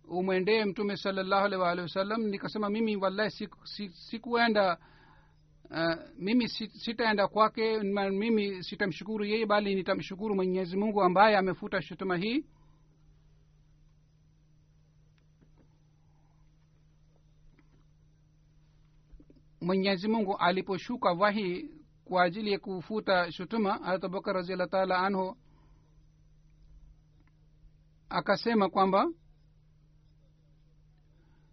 umwendee 0.09 0.65
mtume 0.65 0.97
salallahu 0.97 1.45
alaihi 1.45 1.63
waalihi 1.63 1.83
wasallam 1.83 2.23
nikasema 2.27 2.71
mimi 2.71 2.97
wallahi 2.97 3.31
sikuenda 3.31 3.65
siku, 3.65 3.91
siku 3.93 4.31
uh, 5.71 5.95
mimi 6.19 6.49
sitaenda 6.49 7.29
kwake 7.29 7.79
mimi 8.11 8.63
sitamshukuru 8.65 9.25
yeye 9.25 9.47
bali 9.47 9.75
nitamshukuru 9.75 10.35
mwenyezi 10.35 10.77
mungu 10.77 11.03
ambaye 11.03 11.37
amefuta 11.37 11.83
shutuma 11.83 12.17
hii. 12.17 12.45
Mwenyezi 19.61 20.09
mungu 20.09 20.37
aliposhuka 20.37 21.13
wahi 21.13 21.71
kwa 22.05 22.23
ajili 22.23 22.53
ya 22.53 22.59
kufuta 22.59 23.33
shutuma 23.33 23.73
harat 23.79 24.05
abubakar 24.05 24.35
raziallah 24.35 24.69
taala 24.69 24.99
anhu 24.99 25.37
akasema 28.09 28.69
kwamba 28.71 29.09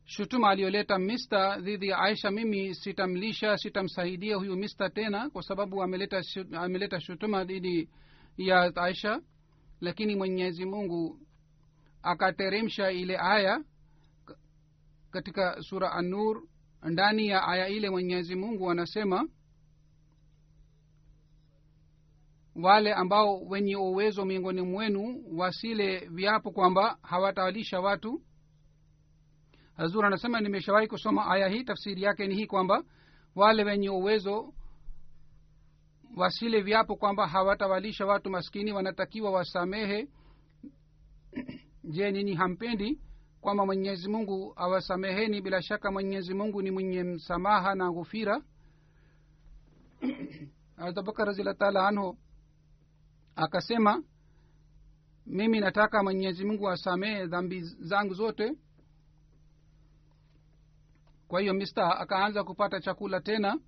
shutuma 0.05 0.49
aliyoleta 0.49 0.99
mista 0.99 1.57
dhidi 1.59 1.87
ya 1.87 1.99
aisha 1.99 2.31
mimi 2.31 2.75
sitamlisha 2.75 3.57
sitamsaidia 3.57 4.35
huyu 4.35 4.55
mista 4.57 4.89
tena 4.89 5.29
kwa 5.29 5.43
sababu 5.43 5.83
ameleta, 5.83 6.21
ameleta 6.57 6.99
shutuma 7.01 7.43
dhidi 7.43 7.89
ya 8.37 8.75
aisha. 8.75 9.21
Lakini 9.81 10.15
mwenyezi 10.15 10.65
mungu 10.65 11.19
akateremsha 12.03 12.91
ile 12.91 13.17
aya 13.17 13.63
katika 15.11 15.61
sura 15.61 15.91
anur 15.91 16.43
ndani 16.83 17.27
ya 17.27 17.47
aya 17.47 17.67
ile 17.67 17.89
mwenyezi 17.89 18.35
mungu 18.35 18.71
anasema 18.71 19.27
wale 22.55 22.93
ambao 22.93 23.39
wenye 23.41 23.75
uwezo 23.75 24.25
miongoni 24.25 24.61
mwenu 24.61 25.23
wasile 25.37 25.99
viapo 25.99 26.51
kwamba 26.51 26.97
hawatawalisha 27.01 27.79
watu 27.79 28.21
hazur 29.77 30.05
anasema 30.05 30.41
nimeshawahi 30.41 30.87
kusoma 30.87 31.27
aya 31.31 31.47
hii. 31.47 31.63
Tafsiri 31.63 32.01
yake 32.01 32.27
ni 32.27 32.35
hii 32.35 32.45
kwamba 32.47 32.83
wale 33.35 33.63
wenye 33.63 33.89
uwezo 33.89 34.53
wasile 36.17 36.61
viapo 36.61 36.95
kwamba 36.95 37.27
hawatawalisha 37.27 38.05
watu 38.05 38.29
maskini. 38.29 38.71
Wanatakiwa 38.71 39.31
wasamehe. 39.31 40.07
Je 41.83 42.11
nini 42.11 42.35
hampendi 42.35 42.99
kwamba 43.41 43.65
mwenyezi 43.65 44.09
mungu 44.09 44.53
awasameheni? 44.55 45.41
Bila 45.41 45.61
shaka 45.61 45.91
mwenyezi 45.91 46.33
mungu 46.33 46.61
ni 46.61 46.71
mwenye 46.71 47.03
msamaha 47.03 47.75
na 47.75 47.91
ghufira. 47.91 48.41
Abubakar 50.77 51.25
raziallah 51.27 51.57
taala 51.57 51.87
anhu 51.87 52.17
akasema 53.35 54.03
mimi 55.25 55.59
nataka 55.59 56.03
mwenyezi 56.03 56.45
mungu 56.45 56.69
asamehe 56.69 57.27
dhambi 57.27 57.61
zangu 57.61 58.13
zote 58.13 58.53
kwa 61.33 61.41
hiyo 61.41 61.53
mista 61.53 61.99
akaanza 61.99 62.43
kupata 62.43 62.79
chakula 62.79 63.21
tena. 63.21 63.59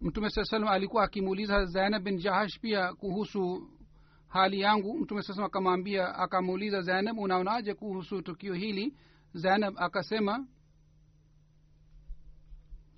Mtume 0.00 0.30
saa 0.30 0.44
salam 0.44 0.68
alikuwa 0.68 1.04
akimuuliza 1.04 1.64
zainab 1.64 2.02
bin 2.02 2.18
jahash 2.18 2.60
pia 2.60 2.94
kuhusu 2.94 3.70
hali 4.28 4.60
yangu. 4.60 4.98
Mtume 4.98 5.22
saa 5.22 5.44
akamwambia 5.44 6.14
akamuuliza 6.14 6.80
zainab 6.82 7.18
unaonaje 7.18 7.74
kuhusu 7.74 8.22
tukio 8.22 8.54
hili? 8.54 8.96
Zainab 9.34 9.74
akasema 9.78 10.46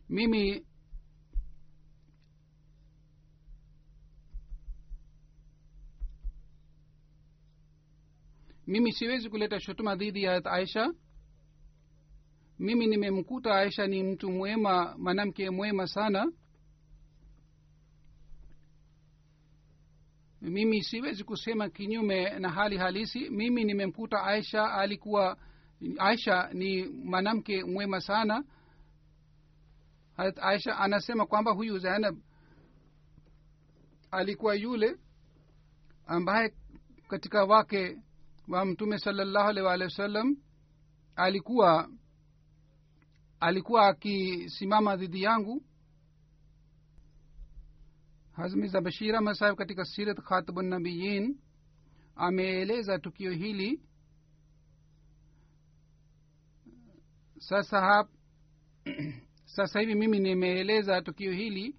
mimi 0.09 0.67
mimi 8.67 8.93
siwezi 8.93 9.31
kuleta 9.31 9.61
shutuma 9.61 9.97
dhidi 9.97 10.23
ya 10.23 10.45
aisha. 10.45 10.95
Mimi 12.59 12.87
nimemkuta 12.87 13.55
aisha 13.57 13.87
ni 13.87 14.03
mtu 14.03 14.31
mwema 14.31 14.95
mwanamke 14.99 15.51
mwema 15.51 15.87
sana. 15.87 16.33
Mimi 20.41 20.83
siwezi 20.85 21.25
kusema 21.25 21.69
kinyume 21.69 22.39
na 22.39 22.49
hali 22.51 22.77
halisi. 22.79 23.31
Mimi 23.31 23.65
nimemkuta 23.65 24.23
aisha 24.25 24.73
alikuwa 24.73 25.37
aisha 25.99 26.51
ni 26.53 26.85
mwanamke 26.89 27.65
mwema 27.65 28.01
sana. 28.01 28.45
Aisha 30.43 30.79
anasema 30.79 31.27
kwamba 31.27 31.53
huyu 31.53 31.79
zainab 31.79 32.19
alikuwa 34.11 34.55
yule 34.55 34.97
ambaye 36.07 36.55
katika 37.09 37.45
wake 37.45 37.99
wa 38.51 38.65
mtume 38.65 38.99
salallahu 38.99 39.49
alaihi 39.49 39.67
waalihi 39.67 39.85
wasallam 39.91 40.37
alikuwa 41.17 41.89
alikuwa 43.41 43.89
akisimama 43.89 44.97
dhidi 44.97 45.23
yangu. 45.23 45.63
Hazmiza 48.33 48.81
bashira 48.81 49.21
masahib 49.21 49.57
katika 49.57 49.85
sirat 49.85 50.19
khatibunnabiyin 50.21 51.39
ameeleza 52.17 52.99
tukio 52.99 53.33
hili. 53.33 53.81
Sasa 57.39 57.81
hap 57.81 58.09
sasa 59.57 59.81
hivi 59.81 59.95
mimi 59.95 60.19
nimeeleza 60.21 61.03
tukio 61.03 61.33
hili 61.33 61.77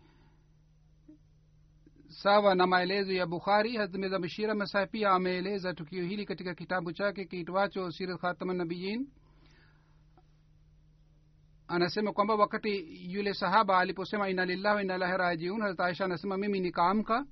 sawa 2.24 2.56
na 2.56 2.68
maelezo 2.68 3.14
ya 3.14 3.26
bukhari 3.28 3.76
hazmiza 3.78 4.20
mshira 4.20 4.56
masaa 4.56 4.86
pia 4.86 5.12
ameeleza 5.12 5.74
tukio 5.74 6.04
hili 6.04 6.26
katika 6.26 6.56
kitabu 6.56 6.94
chake 6.94 7.26
kiitwacho 7.26 7.92
sirat 7.92 8.20
khatibunnabiyin 8.22 9.08
anasema 11.68 12.14
kwamba 12.14 12.36
wakati 12.36 12.86
yule 13.14 13.34
sahaba 13.34 13.78
aliposema 13.80 14.30
ina 14.30 14.46
lillahi 14.46 14.76
wa 14.76 14.82
ina 14.84 14.96
ilahi 14.96 15.18
rajiun 15.18 15.62
hazrat 15.62 15.80
aisha 15.80 16.06
anasema 16.06 16.38
mimi 16.38 16.60
nikaamka 16.60 17.26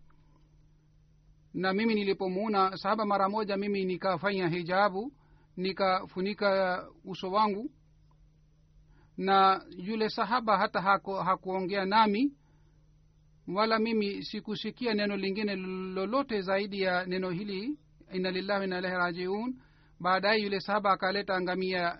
na 1.54 1.74
mimi 1.74 1.96
nilipomuona 1.96 2.78
sahaba 2.78 3.06
mara 3.06 3.30
moja 3.30 3.58
mimi 3.58 3.86
nikafanya 3.86 4.48
hijabu 4.50 5.14
nikafunika 5.58 6.84
uso 7.06 7.32
wangu 7.32 7.72
na 9.18 9.66
yule 9.78 10.10
sahaba 10.10 10.58
hata 10.58 10.82
haku, 10.82 11.14
hakuongea 11.14 11.86
nami 11.86 12.34
wala 13.54 13.80
mimi 13.80 14.24
sikusikia 14.24 14.94
neno 14.94 15.18
lingine 15.18 15.56
lolote 15.96 16.42
zaidi 16.42 16.82
ya 16.82 17.06
neno 17.06 17.30
hili 17.30 17.80
ina 18.14 18.32
lillahi 18.32 18.68
na 18.68 18.78
ilahi 18.80 18.96
rajiun. 18.96 19.62
Baadaye 20.00 20.42
yule 20.42 20.60
sahaba 20.60 20.92
akaleta 20.92 21.42
ngamia 21.42 22.00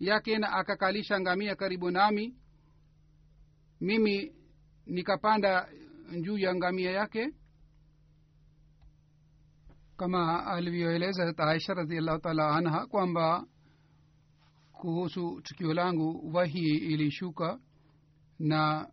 yake 0.00 0.38
na 0.38 0.52
akakalisha 0.52 1.20
ngamia 1.20 1.56
karibu 1.56 1.90
nami. 1.90 2.36
Mimi 3.80 4.32
nikapanda 4.86 5.68
juu 6.22 6.38
ya 6.38 6.54
ngamia 6.54 6.90
yake. 6.90 7.34
Kama 9.96 10.46
alivyoeleza 10.46 11.34
aisha 11.38 11.74
radiallahu 11.74 12.18
taala 12.18 12.48
anha 12.56 12.86
kwamba 12.86 13.46
kuhusu 14.72 15.40
tukio 15.42 15.74
langu 15.74 16.30
wahi 16.34 16.68
ilishuka 16.68 17.58
na 18.38 18.88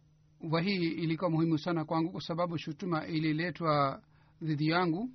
wahi 0.52 0.76
ilikuwa 0.76 1.30
muhimu 1.30 1.58
sana 1.58 1.86
kwangu 1.86 2.12
kwa 2.12 2.22
sababu 2.22 2.58
shutuma 2.58 3.08
ililetwa 3.08 4.02
dhidi 4.42 4.68
yangu. 4.68 5.10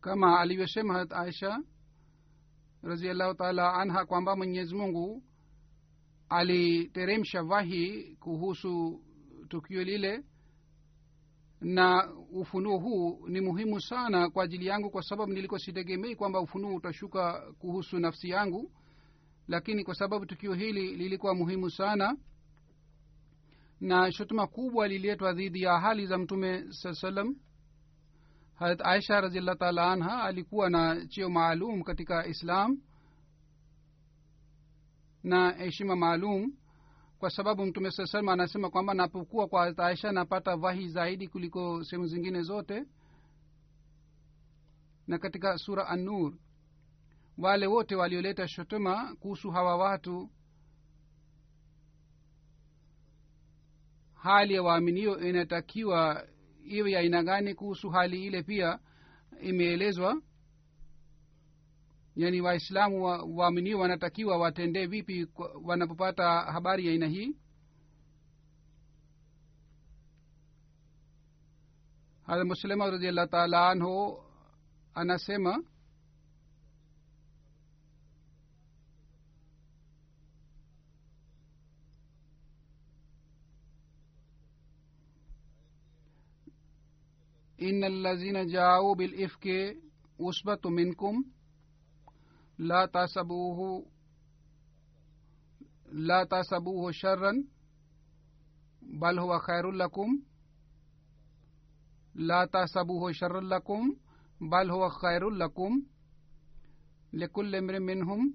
Kama 0.00 0.40
alivyosema 0.40 0.92
harat 0.94 1.12
aisha 1.12 1.58
raziallahu 2.82 3.34
taala 3.34 3.74
anha 3.74 4.04
kwamba 4.06 4.36
mwenyezi 4.36 4.74
mungu 4.74 5.22
aliteremsha 6.28 7.42
wahi 7.42 8.16
kuhusu 8.20 9.02
tukio 9.48 9.84
lile 9.84 10.24
na 11.60 12.12
ufunuo 12.32 12.78
huu 12.78 13.28
ni 13.28 13.40
muhimu 13.40 13.80
sana 13.80 14.30
kwa 14.30 14.44
ajili 14.44 14.66
yangu 14.66 14.90
kwa 14.90 15.02
sababu 15.02 15.32
nilikuwa 15.32 15.60
sitegemei 15.60 16.16
kwamba 16.16 16.40
ufunuo 16.40 16.74
utashuka 16.74 17.52
kuhusu 17.58 17.98
nafsi 17.98 18.28
yangu 18.28 18.70
lakini 19.48 19.84
kwa 19.84 19.94
sababu 19.94 20.26
tukio 20.26 20.54
hili 20.54 20.96
lilikuwa 20.96 21.34
muhimu 21.34 21.70
sana 21.70 22.16
na 23.80 24.12
shutuma 24.12 24.46
kubwa 24.46 24.88
lililetwa 24.88 25.32
dhidi 25.32 25.62
ya 25.62 25.80
hali 25.80 26.06
za 26.06 26.18
mtume 26.18 26.72
saa 26.72 26.94
salam 26.94 27.36
harat 28.54 28.80
aisha 28.84 29.20
raziallah 29.20 29.56
taala 29.58 29.92
anha 29.92 30.22
alikuwa 30.22 30.70
na 30.70 31.06
cheo 31.06 31.30
maalum 31.30 31.82
katika 31.82 32.26
islam 32.26 32.78
na 35.24 35.50
heshima 35.52 35.96
maalum 35.96 36.52
kwa 37.18 37.30
sababu 37.30 37.66
mtume 37.66 37.90
saa 37.90 38.06
salama 38.06 38.32
anasema 38.32 38.70
kwamba 38.70 38.94
napokuwa 38.94 39.48
kwa 39.48 39.60
harat 39.60 39.80
aisha 39.80 40.12
napata 40.12 40.56
vahi 40.56 40.88
zaidi 40.88 41.28
kuliko 41.28 41.84
sehemu 41.84 42.06
zingine 42.06 42.42
zote. 42.42 42.84
Na 45.06 45.18
katika 45.18 45.58
sura 45.58 45.86
annur 45.88 46.32
wale 47.38 47.66
wote 47.66 47.94
walioleta 47.96 48.48
shutuma 48.48 49.16
kuhusu 49.20 49.50
hawa 49.50 49.76
watu 49.76 50.30
hali 54.26 54.54
ya 54.54 54.62
waaminio 54.62 55.20
inatakiwa 55.20 56.26
iwe 56.64 56.90
ya 56.90 57.00
aina 57.00 57.22
gani 57.22 57.54
kuhusu 57.54 57.90
hali 57.90 58.26
ile 58.26 58.42
pia 58.42 58.78
imeelezwa? 59.42 60.22
Yani 62.16 62.40
waislamu 62.40 63.04
waaminio 63.38 63.76
wa 63.76 63.82
wanatakiwa 63.82 64.38
watendee 64.38 64.86
vipi 64.86 65.26
wanapopata 65.64 66.40
habari 66.40 66.86
ya 66.86 66.92
aina 66.92 67.06
hii? 67.06 67.36
Hada 72.26 72.44
muslima 72.44 72.90
radiallahu 72.90 73.30
taala 73.30 73.68
anhu 73.68 74.22
anasema 74.94 75.64
إن 87.61 87.83
الذين 87.83 88.47
جاءوا 88.47 88.95
بالإفك 88.95 89.47
أصبة 90.19 90.69
منكم 90.69 91.23
لا 92.57 92.85
تحسبوه 92.85 93.85
لا 95.91 96.23
تحسبوه 96.23 96.91
شرا 96.91 97.43
بل 98.81 99.19
هو 99.19 99.39
خير 99.39 99.71
لكم 99.71 100.21
لا 102.15 102.45
تحسبوه 102.45 103.11
شرا 103.11 103.41
لكم 103.41 103.95
بل 104.41 104.71
هو 104.71 104.89
خير 104.89 105.29
لكم 105.29 105.83
لكل 107.13 107.55
امرئ 107.55 107.79
منهم 107.79 108.33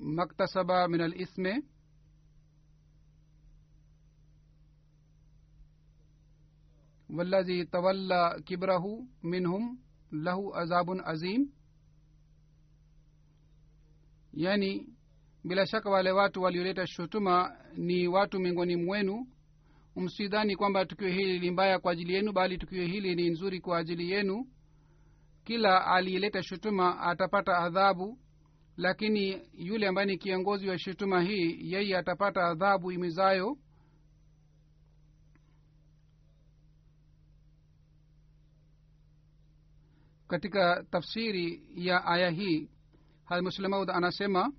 ما 0.00 0.22
اكتسب 0.22 0.70
من 0.70 1.00
الإثم 1.00 1.46
والذي 7.10 7.64
تولى 7.64 8.42
كبره 8.46 8.84
منهم 9.22 9.78
له 10.12 10.56
عذاب 10.56 10.88
azim 11.04 11.48
yani 14.32 14.86
bila 15.44 15.66
shaka 15.66 15.90
wale 15.90 16.10
watu 16.12 16.42
walioleta 16.42 16.86
shutuma 16.86 17.56
ni 17.76 18.08
watu 18.08 18.40
miongoni 18.40 18.76
mwenu 18.76 19.26
msidhani 19.96 20.56
kwamba 20.56 20.86
tukio 20.86 21.08
hili 21.08 21.38
ni 21.40 21.50
mbaya 21.50 21.78
kwa 21.78 21.92
ajili 21.92 22.14
yenu 22.14 22.32
bali 22.32 22.58
tukio 22.58 22.84
hili 22.86 23.14
ni 23.14 23.30
nzuri 23.30 23.60
kwa 23.60 23.78
ajili 23.78 24.10
yenu 24.10 24.46
kila 25.44 25.86
aliyeleta 25.86 26.42
shutuma 26.42 27.00
atapata 27.00 27.58
adhabu 27.58 28.18
lakini 28.76 29.42
yule 29.52 29.88
ambaye 29.88 30.06
ni 30.06 30.18
kiongozi 30.18 30.68
wa 30.68 30.78
shutuma 30.78 31.22
hii 31.22 31.72
yeye 31.72 31.96
atapata 31.96 32.44
adhabu 32.44 32.92
imizayo 32.92 33.58
Katika 40.29 40.83
tafsiri 40.91 41.63
ya 41.75 42.05
aya 42.05 42.29
hii. 42.29 42.69
Halmuslemaud 43.25 43.89
anasema 43.89 44.51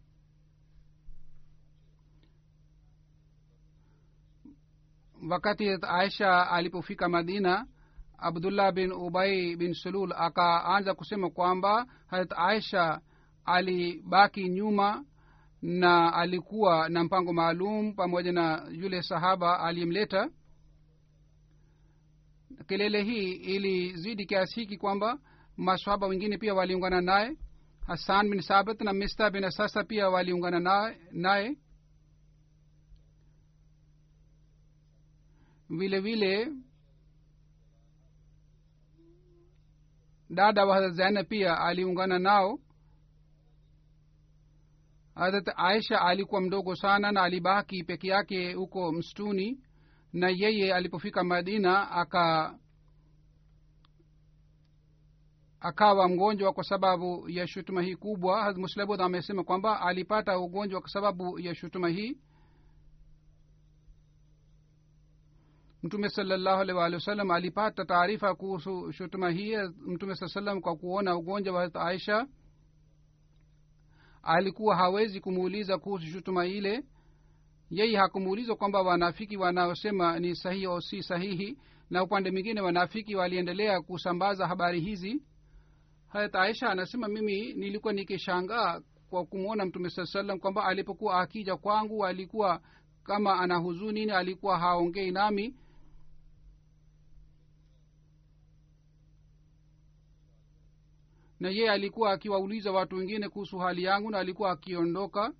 wakati 5.31 5.68
aisha 5.83 6.51
alipofika 6.51 7.09
madina 7.09 7.66
abdullah 8.18 8.73
bin 8.73 8.93
ubai 8.93 9.57
bin 9.57 9.75
sulul 9.75 10.12
akaanza 10.12 10.95
kusema 10.95 11.31
kwamba 11.31 11.87
harat 12.07 12.33
aisha 12.37 13.01
alibaki 13.45 14.49
nyuma 14.49 15.05
na 15.62 16.12
alikuwa 16.14 16.89
na 16.89 17.05
mpango 17.05 17.33
maalum 17.33 17.93
pamoja 17.95 18.33
na 18.33 18.66
yule 18.71 19.03
sahaba 19.03 19.61
aliyemleta. 19.61 20.31
Kelele 22.66 23.03
hii 23.03 23.33
ilizidi 23.33 24.27
kiasi 24.27 24.61
hiki 24.61 24.77
kwamba 24.77 25.18
maswahaba 25.61 26.07
wengine 26.07 26.39
pia 26.39 26.55
waliungana 26.55 27.01
naye. 27.01 27.37
Hasan 27.87 28.31
bin 28.31 28.41
sabit 28.41 28.81
na 28.81 28.93
mista 28.93 29.31
bin 29.31 29.45
asasa 29.45 29.85
pia 29.85 30.09
waliungana 30.09 30.61
naye 31.13 31.57
vile 35.69 36.01
vile 36.01 36.53
dada 40.31 40.65
wa 40.67 40.91
zainab 40.91 41.27
pia 41.29 41.59
aliungana 41.61 42.19
nao. 42.19 42.59
Hadrat 45.15 45.49
aisha 45.57 46.01
alikuwa 46.01 46.41
mdogo 46.41 46.77
sana 46.77 47.13
na 47.13 47.23
alibaki 47.23 47.85
peke 47.85 48.09
yake 48.09 48.53
huko 48.53 48.93
msituni. 48.93 49.61
Na 50.13 50.29
yeye 50.29 50.75
alipofika 50.75 51.25
madina 51.25 51.91
aka 51.91 52.59
akawa 55.61 56.09
mgonjwa 56.09 56.53
kwa 56.53 56.65
sababu 56.65 57.29
ya 57.29 57.47
shutuma 57.47 57.83
hii 57.83 57.97
kubwa. 57.97 58.55
Muslabud 58.57 59.01
amesema 59.01 59.45
kwamba 59.45 59.81
alipata 59.81 60.39
ugonjwa 60.39 60.81
kwa 60.81 60.91
sababu 60.91 61.39
ya 61.41 61.55
shutuma 61.55 61.89
hii. 61.89 62.17
Mtume 65.83 66.09
salallahu 66.09 66.61
alih 66.61 66.77
waalihi 66.77 66.95
wasallam 66.95 67.31
alipata 67.31 67.85
taarifa 67.85 68.35
kuhusu 68.35 68.93
shutuma 68.93 69.31
hii. 69.31 69.57
Mtume 69.87 70.15
saa 70.15 70.29
salam 70.29 70.61
kwa 70.61 70.77
kuona 70.77 71.17
ugonjwa 71.17 71.55
wa 71.55 71.75
aisha 71.75 72.27
alikuwa 74.23 74.77
hawezi 74.77 75.21
kumuuliza 75.21 75.79
kuhusu 75.79 76.07
shutuma 76.07 76.47
ile. 76.47 76.85
Yeye 77.71 77.97
hakumuuliza 77.97 78.55
kwamba 78.55 78.83
wanafiki 78.83 79.37
wanaosema 79.37 80.19
ni 80.19 80.37
sahihi 80.37 80.65
au 80.65 80.83
si 80.83 81.03
sahihi 81.03 81.59
na 81.91 82.03
upande 82.03 82.31
mwingine 82.31 82.61
wanafiki 82.61 83.15
waliendelea 83.17 83.81
kusambaza 83.83 84.47
habari 84.47 84.81
hizi 84.81 85.23
hayat 86.13 86.35
aisha 86.35 86.71
anasema 86.71 87.09
mimi 87.09 87.53
nilikuwa 87.55 87.93
nikishangaa 87.93 88.81
kwa 89.11 89.25
kumwona 89.27 89.67
mtume 89.67 89.91
saa 89.91 90.07
salam 90.07 90.39
kwamba 90.39 90.65
alipokuwa 90.65 91.21
akija 91.21 91.57
kwangu 91.57 92.07
alikuwa 92.07 92.61
kama 93.05 93.41
ana 93.41 93.57
huzunini 93.57 94.13
alikuwa 94.13 94.59
haongei 94.59 95.11
nami. 95.11 95.55
Na 101.41 101.49
yeye 101.49 101.71
alikuwa 101.71 102.13
akiwauliza 102.13 102.73
watu 102.73 102.97
wengine 102.97 103.29
kuhusu 103.29 103.59
hali 103.59 103.83
yangu 103.83 104.11
na 104.11 104.19
alikuwa 104.19 104.51
akiondoka. 104.51 105.33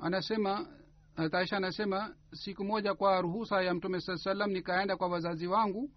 Anasema 0.00 0.66
taisha 1.30 1.56
anasema 1.56 2.16
siku 2.32 2.64
moja 2.64 2.94
kwa 2.94 3.20
ruhusa 3.20 3.62
ya 3.62 3.74
mtume 3.74 4.00
saa 4.00 4.16
salam 4.16 4.50
nikaenda 4.50 4.96
kwa 4.96 5.08
wazazi 5.08 5.46
wangu 5.46 5.90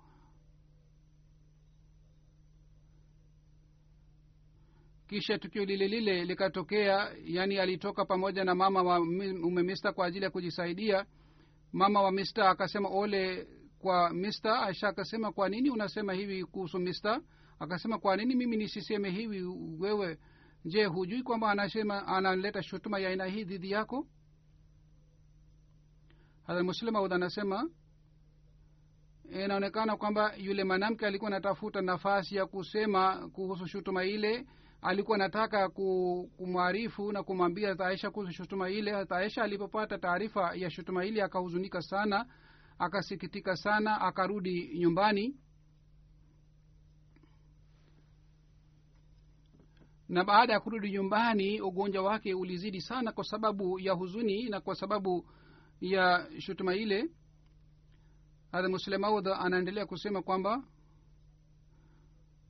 kisha 5.10 5.38
tukio 5.38 5.66
lile 5.66 5.88
lile 5.88 6.26
likatokea 6.26 7.16
yani 7.24 7.58
alitoka 7.58 8.06
pamoja 8.06 8.44
na 8.44 8.56
mama 8.56 8.82
wa 8.84 9.00
ume 9.44 9.64
mista 9.64 9.92
kwa 9.94 10.06
ajili 10.06 10.26
ya 10.26 10.32
kujisaidia. 10.32 11.06
Mama 11.74 12.02
wa 12.02 12.12
mista 12.12 12.50
akasema 12.50 12.90
ole 12.90 13.48
kwa 13.80 14.10
mista 14.14 14.62
aisha 14.62 14.88
akasema 14.88 15.32
kwa 15.32 15.50
nini 15.50 15.70
unasema 15.70 16.14
hivi 16.14 16.46
kuhusu 16.46 16.80
mista 16.80 17.22
akasema 17.60 18.00
kwa 18.00 18.18
nini 18.18 18.36
mimi 18.36 18.58
nisiseme 18.58 19.10
hivi 19.10 19.44
wewe? 19.80 20.18
Je 20.66 20.86
hujui 20.86 21.24
kwamba 21.24 21.52
anasema 21.52 22.08
analeta 22.08 22.64
shutuma 22.64 23.00
ya 23.00 23.10
aina 23.10 23.26
hii 23.26 23.44
dhidi 23.44 23.72
yako? 23.72 24.08
Hadha 26.44 26.74
anasema 27.16 27.70
inaonekana 29.32 29.98
kwamba 29.98 30.36
yule 30.36 30.64
mwanamke 30.64 31.06
alikuwa 31.08 31.32
anatafuta 31.32 31.82
nafasi 31.82 32.36
ya 32.36 32.46
kusema 32.46 33.30
kuhusu 33.30 33.68
shutuma 33.68 34.04
ile 34.04 34.46
alikuwa 34.82 35.16
anataka 35.16 35.70
kumwarifu 36.38 37.12
na 37.12 37.24
kumwambia 37.24 37.80
aisha 37.80 38.12
kuhusu 38.12 38.32
shutuma 38.34 38.70
ile. 38.70 38.92
Aisha 39.10 39.44
alipopata 39.44 39.98
taarifa 39.98 40.56
ya 40.56 40.70
shutuma 40.70 41.06
ile 41.06 41.24
akahuzunika 41.24 41.82
sana 41.82 42.26
akasikitika 42.80 43.56
sana 43.56 44.02
akarudi 44.02 44.78
nyumbani. 44.80 45.36
Na 50.10 50.24
baada 50.24 50.54
ya 50.54 50.60
kurudi 50.60 50.92
nyumbani 50.92 51.62
ugonjwa 51.62 52.04
wake 52.04 52.34
ulizidi 52.34 52.82
sana 52.82 53.12
kwa 53.12 53.24
sababu 53.24 53.80
ya 53.80 53.94
huzuni 53.94 54.50
na 54.50 54.62
kwa 54.62 54.76
sababu 54.76 55.30
ya 55.82 56.30
shutuma 56.40 56.76
ile. 56.76 57.10
Hadha 58.52 59.40
anaendelea 59.40 59.86
kusema 59.86 60.22
kwamba 60.22 60.64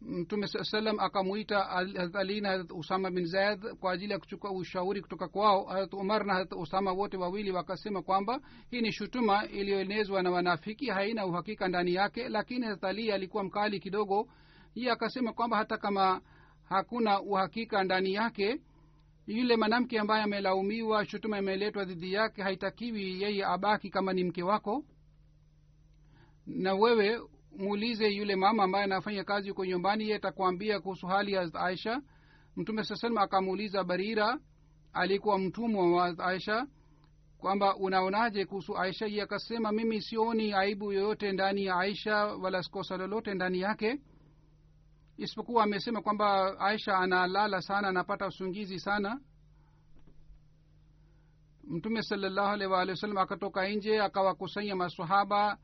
mtume 0.02 0.48
saa 0.48 0.64
salam 0.64 1.00
akamwita 1.00 1.70
ali 2.14 2.42
na 2.42 2.50
harat 2.50 2.72
usama 2.72 3.12
bin 3.12 3.26
zaid 3.26 3.60
kwa 3.80 3.92
ajili 3.92 4.12
ya 4.14 4.20
kuchukua 4.20 4.52
ushauri 4.52 5.02
kutoka 5.02 5.28
kwao. 5.28 5.64
Harat 5.66 5.94
umar 5.94 6.26
na 6.26 6.34
harat 6.34 6.52
usama 6.54 6.92
wote 6.92 7.18
wawili 7.18 7.52
wakasema 7.52 8.02
kwamba 8.02 8.40
hii 8.72 8.82
ni 8.82 8.92
shutuma 8.92 9.48
iliyoenezwa 9.48 10.24
na 10.24 10.32
wanafiki 10.32 10.86
haina 10.90 11.26
uhakika 11.26 11.68
ndani 11.68 11.94
yake. 11.94 12.30
Lakini 12.30 12.66
harat 12.66 12.84
ali 12.84 13.12
alikuwa 13.12 13.44
mkali 13.44 13.80
kidogo. 13.80 14.30
Iye 14.76 14.92
akasema 14.92 15.34
kwamba 15.34 15.58
hata 15.58 15.78
kama 15.78 16.22
hakuna 16.64 17.22
uhakika 17.22 17.84
ndani 17.84 18.14
yake 18.14 18.62
yule 19.28 19.58
mwanamke 19.58 20.00
ambaye 20.00 20.24
amelaumiwa 20.24 21.06
shutuma 21.06 21.38
imeletwa 21.40 21.86
dhidi 21.86 22.14
yake 22.14 22.42
haitakiwi 22.44 23.22
yeye 23.22 23.46
abaki 23.46 23.90
kama 23.90 24.14
ni 24.14 24.24
mke 24.24 24.44
wako. 24.44 24.84
Na 26.48 26.74
wewe 26.74 27.20
muulize 27.58 28.08
yule 28.10 28.36
mama 28.36 28.64
ambaye 28.64 28.84
anafanya 28.84 29.24
kazi 29.24 29.50
huko 29.50 29.66
nyumbani 29.66 30.10
ye 30.10 30.16
atakuambia 30.16 30.80
kuhusu 30.80 31.08
hali 31.08 31.34
ya 31.34 31.50
aisha. 31.54 32.02
Mtume 32.56 32.84
saa 32.84 32.96
salama 32.96 33.22
akamuuliza 33.22 33.84
barira 33.84 34.40
alikuwa 34.94 35.40
mtumwa 35.40 35.92
wa 35.92 36.20
aisha 36.20 36.68
kwamba 37.38 37.76
unaonaje 37.76 38.46
kuhusu 38.46 38.78
aisha? 38.78 39.06
Ye 39.08 39.22
akasema 39.22 39.72
mimi 39.72 40.02
sioni 40.02 40.54
aibu 40.54 40.92
yoyote 40.92 41.32
ndani 41.32 41.66
ya 41.66 41.76
aisha 41.76 42.16
wala 42.26 42.64
kosa 42.64 42.98
lolote 42.98 43.34
ndani 43.34 43.60
yake. 43.60 44.02
Isipokuwa 45.18 45.64
amesema 45.64 46.02
kwamba 46.02 46.60
aisha 46.60 46.98
analala 46.98 47.62
sana 47.62 47.88
anapata 47.88 48.28
usungizi 48.28 48.80
sana. 48.80 49.20
Mtume 51.64 52.02
salallahu 52.04 52.48
alaihi 52.48 52.74
waalihi 52.74 52.92
wasallam 52.92 53.18
akatoka 53.18 53.70
nje 53.70 54.02
akawakusanya 54.02 54.76
masahaba 54.76 55.58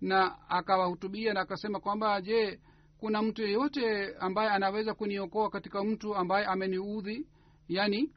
na 0.00 0.48
akawahutubia 0.48 1.34
na 1.34 1.40
akasema 1.40 1.80
kwamba 1.80 2.20
je 2.22 2.60
kuna 2.98 3.22
mtu 3.22 3.42
yeyote 3.42 4.14
ambaye 4.20 4.50
anaweza 4.50 4.94
kuniokoa 4.94 5.50
katika 5.50 5.84
mtu 5.84 6.14
ambaye 6.16 6.46
ameniudhi? 6.46 7.26
Yani 7.68 8.12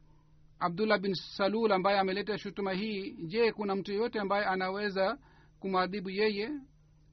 abdullah 0.60 1.00
bin 1.00 1.14
salul 1.14 1.72
ambaye 1.72 2.00
ameleta 2.00 2.38
shutuma 2.38 2.74
hii. 2.74 3.12
Je 3.28 3.52
kuna 3.52 3.76
mtu 3.76 3.92
yeyote 3.92 4.20
ambaye 4.20 4.46
anaweza 4.46 5.18
kumwadhibu 5.60 6.10
yeye? 6.10 6.50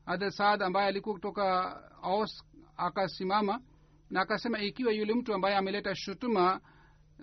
Hadha 0.06 0.30
saad 0.30 0.62
ambaye 0.62 0.88
alikuwa 0.88 1.14
kutoka 1.14 1.74
aus 2.02 2.44
akasimama 2.76 3.60
na 4.10 4.20
akasema 4.20 4.58
ikiwa 4.62 4.92
yule 4.92 5.14
mtu 5.14 5.34
ambaye 5.34 5.56
ameleta 5.56 5.94
shutuma 5.94 6.60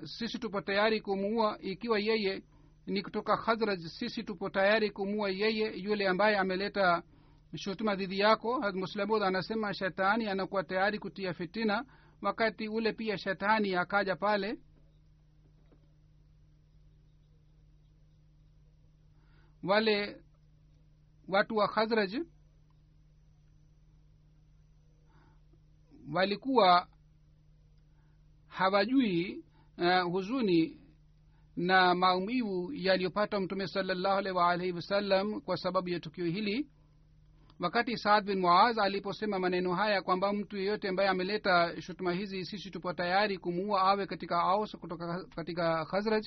sisi 0.03 0.39
tupo 0.39 0.61
tayari 0.61 1.01
kumuua. 1.01 1.57
Ikiwa 1.61 1.99
yeye 1.99 2.43
ni 2.87 3.01
kutoka 3.03 3.37
khazraj 3.37 3.79
sisi 3.85 4.23
tupo 4.23 4.49
tayari 4.49 4.91
kumuua 4.91 5.29
yeye 5.29 5.73
yule 5.77 6.07
ambaye 6.07 6.37
ameleta 6.37 7.03
shutuma 7.57 7.95
dhidi 7.95 8.19
yako 8.19 8.71
muslamud 8.73 9.23
anasema 9.23 9.73
shetani 9.73 10.27
anakuwa 10.27 10.63
tayari 10.63 10.99
kutia 10.99 11.33
fitina 11.33 11.85
wakati 12.21 12.67
ule 12.67 12.93
pia 12.93 13.17
shetani 13.17 13.75
akaja 13.75 14.15
pale. 14.15 14.59
Wale 19.63 20.21
watu 21.27 21.55
wa 21.55 21.67
khazraj 21.67 22.15
walikuwa 26.13 26.87
hawajui 28.47 29.43
uh, 29.77 30.01
huzuni 30.11 30.81
na 31.55 31.95
maumivu 31.95 32.73
yaliyopata 32.73 33.39
mtume 33.39 33.67
salallahu 33.67 34.17
alaihi 34.17 34.37
waalihi 34.37 34.71
wasallam 34.71 35.41
kwa 35.41 35.57
sababu 35.57 35.89
ya 35.89 35.99
tukio 35.99 36.25
hili 36.25 36.69
wakati 37.59 37.97
saad 37.97 38.25
bin 38.25 38.39
muaz 38.39 38.77
aliposema 38.77 39.39
maneno 39.39 39.73
haya 39.75 40.01
kwamba 40.01 40.33
mtu 40.33 40.57
yeyote 40.57 40.87
ambaye 40.89 41.09
ameleta 41.09 41.81
shutuma 41.81 42.13
hizi 42.13 42.45
sisi 42.45 42.71
tupo 42.71 42.93
tayari 42.93 43.37
kumuua 43.37 43.81
awe 43.81 44.07
katika 44.07 44.41
aus 44.41 44.75
kutoka 44.77 45.23
katika 45.35 45.85
khazraj. 45.85 46.25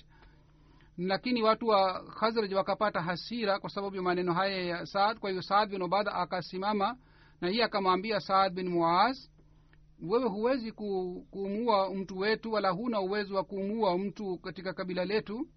Lakini 0.98 1.42
watu 1.42 1.66
wa 1.66 2.04
khazraj 2.04 2.52
wakapata 2.52 3.00
hasira 3.02 3.58
kwa 3.58 3.70
sababu 3.70 3.96
ya 3.96 4.02
maneno 4.02 4.32
haya 4.32 4.62
ya 4.62 4.86
saad. 4.86 5.18
Kwa 5.18 5.30
hiyo 5.30 5.42
saad 5.42 5.70
bin 5.70 5.82
ubada 5.82 6.12
akasimama 6.14 6.96
na 7.40 7.48
hiye 7.48 7.64
akamwambia 7.64 8.20
saad 8.20 8.52
bin 8.54 8.68
muaz 8.68 9.28
wewe 10.02 10.28
huwezi 10.28 10.72
kuumua 10.72 11.94
mtu 11.94 12.18
wetu 12.18 12.52
wala 12.52 12.70
huna 12.70 13.00
uwezo 13.00 13.34
wa 13.36 13.44
kuumua 13.44 13.98
mtu 13.98 14.38
katika 14.38 14.72
kabila 14.72 15.04
letu. 15.04 15.48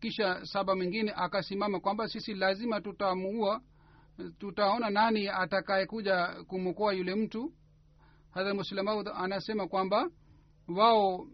Kisha 0.00 0.46
saba 0.46 0.76
mwingine 0.76 1.12
akasimama 1.16 1.80
kwamba 1.80 2.08
sisi 2.08 2.34
lazima 2.34 2.80
tutamuua 2.80 3.60
tutaona 4.38 4.90
nani 4.90 5.28
atakayekuja 5.28 6.26
kumwokoa 6.46 6.92
yule 6.92 7.14
mtu. 7.14 7.52
Hadha 8.30 8.54
muslemaud 8.54 9.08
anasema 9.14 9.68
kwamba 9.68 10.10
wao 10.68 11.26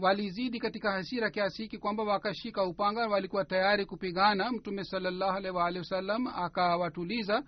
walizidi 0.00 0.60
katika 0.60 0.92
hasira 0.92 1.30
kiasi 1.30 1.62
hiki 1.62 1.78
kwamba 1.78 2.02
wakashika 2.04 2.64
upanga 2.64 3.06
walikuwa 3.08 3.44
tayari 3.44 3.86
kupigana. 3.86 4.52
Mtume 4.52 4.84
salallahu 4.84 5.36
alaihi 5.36 5.56
waalihi 5.56 5.78
wasallam 5.78 6.26
akawatuliza. 6.26 7.42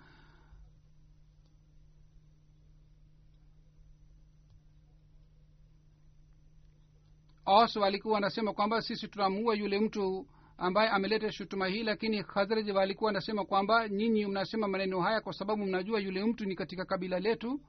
Os 7.45 7.75
walikuwa 7.75 8.13
wanasema 8.13 8.53
kwamba 8.53 8.81
sisi 8.81 9.07
tunamuua 9.07 9.55
yule 9.55 9.79
mtu 9.79 10.27
ambaye 10.61 10.89
ameleta 10.89 11.31
shutuma 11.31 11.67
hii 11.67 11.83
lakini 11.83 12.23
khazraj 12.23 12.69
walikuwa 12.69 13.07
wanasema 13.07 13.45
kwamba 13.45 13.89
nyinyi 13.89 14.25
mnasema 14.25 14.67
maneno 14.67 15.01
haya 15.01 15.21
kwa 15.21 15.33
sababu 15.33 15.65
mnajua 15.65 15.99
yule 15.99 16.25
mtu 16.25 16.45
ni 16.45 16.55
katika 16.55 16.85
kabila 16.85 17.19
letu. 17.19 17.61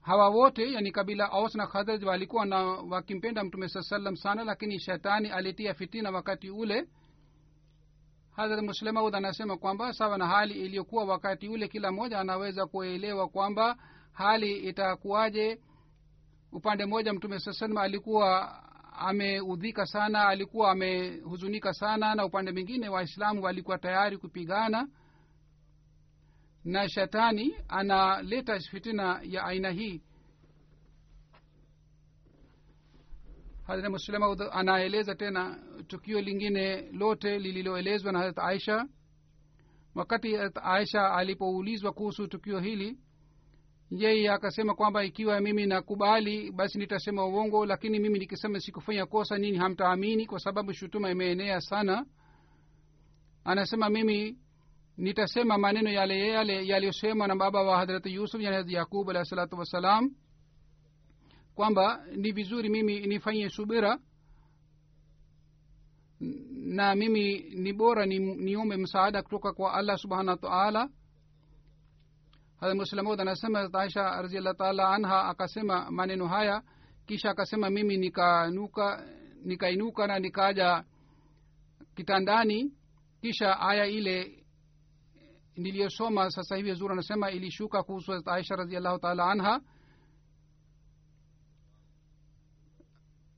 Hawa 0.00 0.28
wote 0.28 0.72
yani 0.72 0.92
kabila 0.92 1.32
aus 1.32 1.54
na 1.54 1.66
khazraj 1.66 2.04
walikuwa 2.04 2.46
na 2.46 2.56
wakimpenda 2.66 3.44
mtume 3.44 3.68
saa 3.68 3.82
salam 3.82 4.16
sana 4.16 4.44
lakini 4.44 4.80
shetani 4.80 5.28
alitia 5.30 5.74
fitina 5.74 6.10
wakati 6.10 6.50
ule. 6.50 6.88
Hadrat 8.30 8.64
muslemaud 8.64 9.14
anasema 9.14 9.56
kwamba 9.56 9.92
sawa 9.92 10.18
na 10.18 10.26
hali 10.26 10.54
iliyokuwa 10.54 11.04
wakati 11.04 11.48
ule 11.48 11.68
kila 11.68 11.92
mmoja 11.92 12.20
anaweza 12.20 12.66
kuelewa 12.66 13.28
kwamba 13.28 13.76
hali 14.12 14.56
itakuwaje. 14.56 15.60
Upande 16.52 16.86
mmoja 16.86 17.12
mtume 17.12 17.38
saa 17.38 17.52
salam 17.52 17.76
alikuwa 17.78 18.60
ameudhika 19.08 19.86
sana 19.86 20.28
alikuwa 20.28 20.70
amehuzunika 20.70 21.72
sana 21.72 22.14
na 22.14 22.24
upande 22.24 22.52
mwingine 22.52 22.88
waislamu 22.88 23.42
walikuwa 23.42 23.78
tayari 23.78 24.18
kupigana. 24.18 24.88
Na 26.64 26.88
shetani 26.88 27.54
analeta 27.68 28.60
fitina 28.60 29.20
ya 29.22 29.44
aina 29.44 29.70
hii. 29.70 30.02
Hadrat 33.66 33.90
muslima 33.90 34.52
anaeleza 34.52 35.14
tena 35.14 35.58
tukio 35.86 36.20
lingine 36.20 36.82
lote 36.92 37.38
lililoelezwa 37.38 38.12
na 38.12 38.18
harat 38.18 38.38
aisha. 38.38 38.88
Wakati 39.94 40.36
aisha 40.62 41.10
alipoulizwa 41.14 41.92
kuhusu 41.92 42.28
tukio 42.28 42.60
hili 42.60 42.98
yeye 43.90 44.30
akasema 44.30 44.74
kwamba 44.74 45.04
ikiwa 45.04 45.40
mimi 45.40 45.66
nakubali 45.66 46.52
basi 46.52 46.78
nitasema 46.78 47.26
uongo 47.26 47.66
lakini 47.66 47.98
mimi 47.98 48.18
nikisema 48.18 48.60
sikufanya 48.60 49.06
kosa 49.06 49.38
nini 49.38 49.58
hamtaamini 49.58 50.26
kwa 50.26 50.38
sababu 50.40 50.72
shutuma 50.72 51.10
imeenea 51.10 51.60
sana. 51.60 52.06
Anasema 53.44 53.88
mimi 53.90 54.38
nitasema 54.96 55.58
maneno 55.58 55.90
yale 55.90 56.28
yale 56.28 56.66
yaliyosemwa 56.66 57.28
na 57.28 57.36
baba 57.36 57.62
wa 57.62 57.76
hadrati 57.78 58.14
yusuf 58.14 58.40
yani 58.40 58.56
hadrat 58.56 58.72
yakub 58.74 59.10
alahi 59.10 59.26
salatu 59.26 59.56
wassalam 59.58 60.10
kwamba 61.54 62.04
ni 62.16 62.32
vizuri 62.32 62.68
mimi 62.68 63.00
nifanye 63.06 63.48
subira 63.48 63.98
na 66.50 66.94
mimi 66.94 67.38
ni 67.54 67.72
bora 67.72 68.06
ni, 68.06 68.18
niombe 68.18 68.76
msaada 68.76 69.22
kutoka 69.22 69.52
kwa 69.52 69.74
allah 69.74 69.98
subhanahu 69.98 70.28
wa 70.42 70.50
taala 70.50 70.88
muslamud 72.74 73.20
anasema 73.20 73.70
aisha 73.72 74.22
raziallah 74.22 74.56
taala 74.56 74.88
anha 74.88 75.24
akasema 75.24 75.90
maneno 75.90 76.26
haya 76.26 76.62
kisha 77.06 77.30
akasema 77.30 77.70
mimi 77.70 77.96
nikanuka 77.96 79.06
nikainuka 79.44 80.06
na 80.06 80.18
nikaja 80.18 80.84
kitandani 81.96 82.72
kisha 83.20 83.60
aya 83.60 83.86
ile 83.86 84.44
niliyosoma 85.56 86.30
sasa 86.30 86.56
hivi 86.56 86.74
zuri 86.74 86.92
anasema 86.92 87.30
ilishuka 87.30 87.82
kuhusu 87.82 88.12
aisha 88.26 88.56
raziallahu 88.56 88.98
taala 88.98 89.30
anha. 89.30 89.60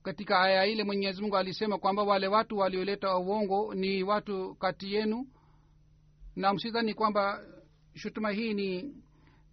Katika 0.03 0.41
aya 0.41 0.67
ile 0.67 0.85
mwenyezi 0.85 1.23
mungu 1.23 1.37
alisema 1.37 1.79
kwamba 1.79 2.03
wale 2.03 2.27
watu 2.29 2.57
walioleta 2.59 3.17
uongo 3.19 3.75
ni 3.75 4.03
watu 4.03 4.55
kati 4.55 4.95
yenu 4.95 5.27
na 6.37 6.55
msidhani 6.55 6.95
kwamba 6.95 7.41
shutuma 7.95 8.31
hii 8.31 8.55
ni 8.55 8.95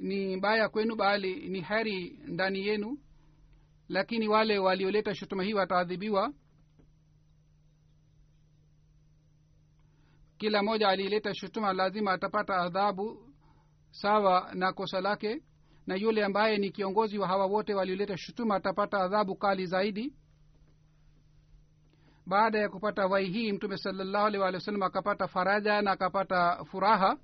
ni 0.04 0.36
mbaya 0.38 0.70
kwenu 0.70 0.96
bali 0.96 1.50
ni 1.50 1.62
heri 1.62 2.20
ndani 2.28 2.68
yenu. 2.68 2.98
Lakini 3.90 4.28
wale 4.28 4.60
walioleta 4.60 5.16
shutuma 5.16 5.44
hii 5.44 5.54
wataadhibiwa. 5.54 6.34
Kila 10.38 10.64
mmoja 10.64 10.90
aliyeleta 10.90 11.34
shutuma 11.34 11.74
lazima 11.74 12.12
atapata 12.12 12.56
adhabu 12.58 13.34
sawa 13.92 14.52
na 14.54 14.74
kosa 14.74 15.02
lake 15.02 15.42
na 15.88 15.96
yule 15.96 16.24
ambaye 16.26 16.58
ni 16.58 16.72
kiongozi 16.72 17.18
wa 17.18 17.28
hawa 17.28 17.46
wote 17.46 17.74
walioleta 17.74 18.18
shutuma 18.18 18.56
atapata 18.56 18.98
adhabu 18.98 19.36
kali 19.36 19.66
zaidi. 19.66 20.14
Baada 22.26 22.60
ya 22.60 22.70
kupata 22.70 23.08
wai 23.08 23.26
hii 23.30 23.52
mtume 23.52 23.78
salallahu 23.78 24.26
alih 24.26 24.42
walih 24.42 24.56
wa 24.60 24.62
sallam 24.66 24.84
akapata 24.84 25.28
faraja 25.28 25.82
na 25.82 25.92
akapata 25.92 26.66
furaha 26.66 27.18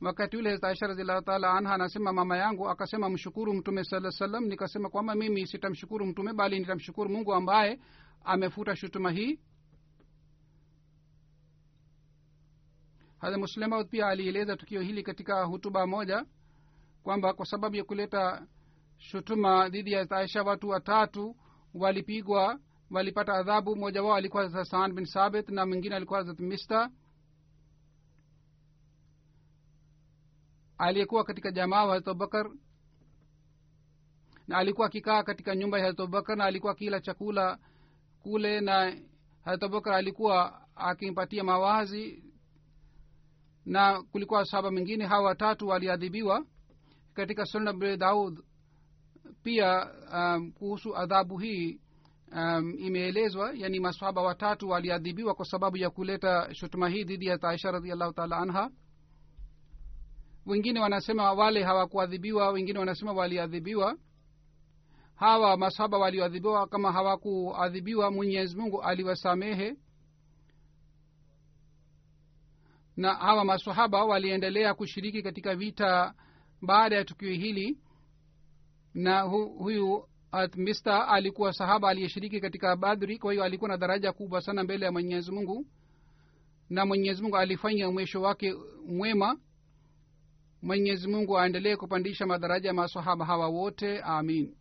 wakati 0.00 0.36
ule 0.36 0.58
aisha 0.62 0.86
raziallahu 0.86 1.22
taala 1.22 1.52
anha 1.52 1.74
anasema 1.74 2.12
mama 2.12 2.36
yangu 2.36 2.68
akasema 2.68 3.08
mshukuru 3.10 3.54
mtume 3.54 3.84
saa 3.84 4.10
salam 4.10 4.44
nikasema 4.44 4.90
kwamba 4.90 5.14
mimi 5.14 5.46
sitamshukuru 5.46 6.06
mtume 6.06 6.32
bali 6.32 6.58
nitamshukuru 6.58 7.10
mungu 7.10 7.34
ambaye 7.34 7.80
amefuta 8.24 8.76
shutuma 8.76 9.10
hii. 9.10 9.40
Hadha 13.18 13.84
pia 13.84 14.06
alieleza 14.06 14.56
tukio 14.56 14.80
hili 14.80 15.02
katika 15.02 15.44
hutuba 15.44 15.86
moja 15.86 16.24
kwamba 17.02 17.32
kwa 17.32 17.46
sababu 17.46 17.76
ya 17.76 17.84
kuleta 17.84 18.46
shutuma 18.98 19.68
dhidi 19.68 19.92
ya 19.92 20.10
aisha 20.10 20.42
watu 20.42 20.68
watatu 20.68 21.36
walipigwa 21.74 22.58
walipata 22.90 23.32
adhabu. 23.34 23.76
Mmoja 23.76 24.02
wao 24.02 24.14
alikuwa 24.14 24.50
hasan 24.50 24.92
bin 24.92 25.04
sabit 25.04 25.48
na 25.48 25.66
mwingine 25.66 25.96
alikuwa 25.96 26.18
hazrat 26.18 26.40
mista 26.40 26.90
aliyekuwa 30.80 31.24
katika 31.24 31.50
jamaa 31.52 31.84
wa 31.84 31.96
abubakar 31.96 32.50
na 34.48 34.58
alikuwa 34.58 34.86
akikaa 34.86 35.22
katika 35.22 35.56
nyumba 35.56 35.78
ya 35.78 35.88
abubakar 35.88 36.36
na 36.36 36.44
alikuwa 36.44 36.72
akila 36.72 37.00
chakula 37.00 37.58
kule 38.22 38.60
na 38.60 38.96
abubakar 39.44 39.94
alikuwa 39.94 40.62
akimpatia 40.76 41.44
mawazi 41.44 42.24
na 43.66 44.02
kulikuwa 44.02 44.44
saba 44.44 44.70
mengine 44.70 45.06
hawa 45.06 45.24
watatu 45.24 45.68
waliadhibiwa 45.68 46.44
katika 47.14 47.44
sunna 47.46 47.96
daud. 47.96 48.40
Pia 49.42 49.90
um, 50.14 50.52
kuhusu 50.52 50.96
adhabu 50.96 51.38
hii 51.38 51.80
um, 52.32 52.74
imeelezwa 52.78 53.52
yani 53.54 53.80
masahaba 53.80 54.22
watatu 54.22 54.68
waliadhibiwa 54.68 55.34
kwa 55.34 55.44
sababu 55.44 55.76
ya 55.76 55.90
kuleta 55.90 56.54
shutuma 56.54 56.88
hii 56.88 57.04
dhidi 57.04 57.26
ya 57.26 57.38
taisha 57.38 57.70
radiallahu 57.70 58.12
taala 58.12 58.36
anha 58.36 58.70
wengine 60.50 60.80
wanasema 60.80 61.32
wale 61.32 61.62
hawakuadhibiwa 61.64 62.50
wengine 62.50 62.78
wanasema 62.78 63.12
waliadhibiwa. 63.12 63.96
Hawa 65.14 65.56
masahaba 65.56 65.98
walioadhibiwa 65.98 66.66
kama 66.66 66.92
hawakuadhibiwa 66.92 68.10
mwenyezi 68.10 68.56
mungu 68.56 68.82
aliwasamehe. 68.82 69.76
Na 72.96 73.14
hawa 73.14 73.44
masahaba 73.44 74.04
waliendelea 74.04 74.74
kushiriki 74.74 75.22
katika 75.22 75.54
vita 75.54 76.14
baada 76.62 76.96
ya 76.96 77.04
tukio 77.04 77.30
hili. 77.32 77.78
Na 78.94 79.20
hu, 79.20 79.48
huyu 79.48 80.04
mista 80.56 81.08
alikuwa 81.08 81.52
sahaba 81.52 81.88
aliyeshiriki 81.88 82.40
katika 82.40 82.76
badri 82.76 83.18
kwa 83.18 83.32
hiyo 83.32 83.44
alikuwa 83.44 83.68
na 83.70 83.76
daraja 83.76 84.12
kubwa 84.12 84.40
sana 84.40 84.64
mbele 84.64 84.84
ya 84.86 84.92
mwenyezi 84.92 85.32
mungu. 85.32 85.66
Na 86.70 86.86
mwenyezi 86.86 87.22
mungu 87.22 87.36
alifanya 87.36 87.90
mwisho 87.90 88.22
wake 88.22 88.54
mwema 88.86 89.36
mwenyezi 90.61 91.07
mungu 91.07 91.39
aendelee 91.39 91.75
kupandisha 91.75 92.25
madaraja 92.25 92.67
ya 92.69 92.73
masahaba 92.73 93.25
hawa 93.25 93.47
wote 93.47 94.01
amin 94.01 94.55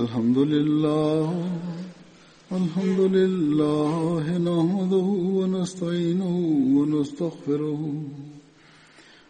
الحمد 0.00 0.38
لله 0.38 1.26
الحمد 2.52 3.00
لله 3.00 4.24
نحمده 4.48 5.08
ونستعينه 5.38 6.34
ونستغفره 6.76 7.80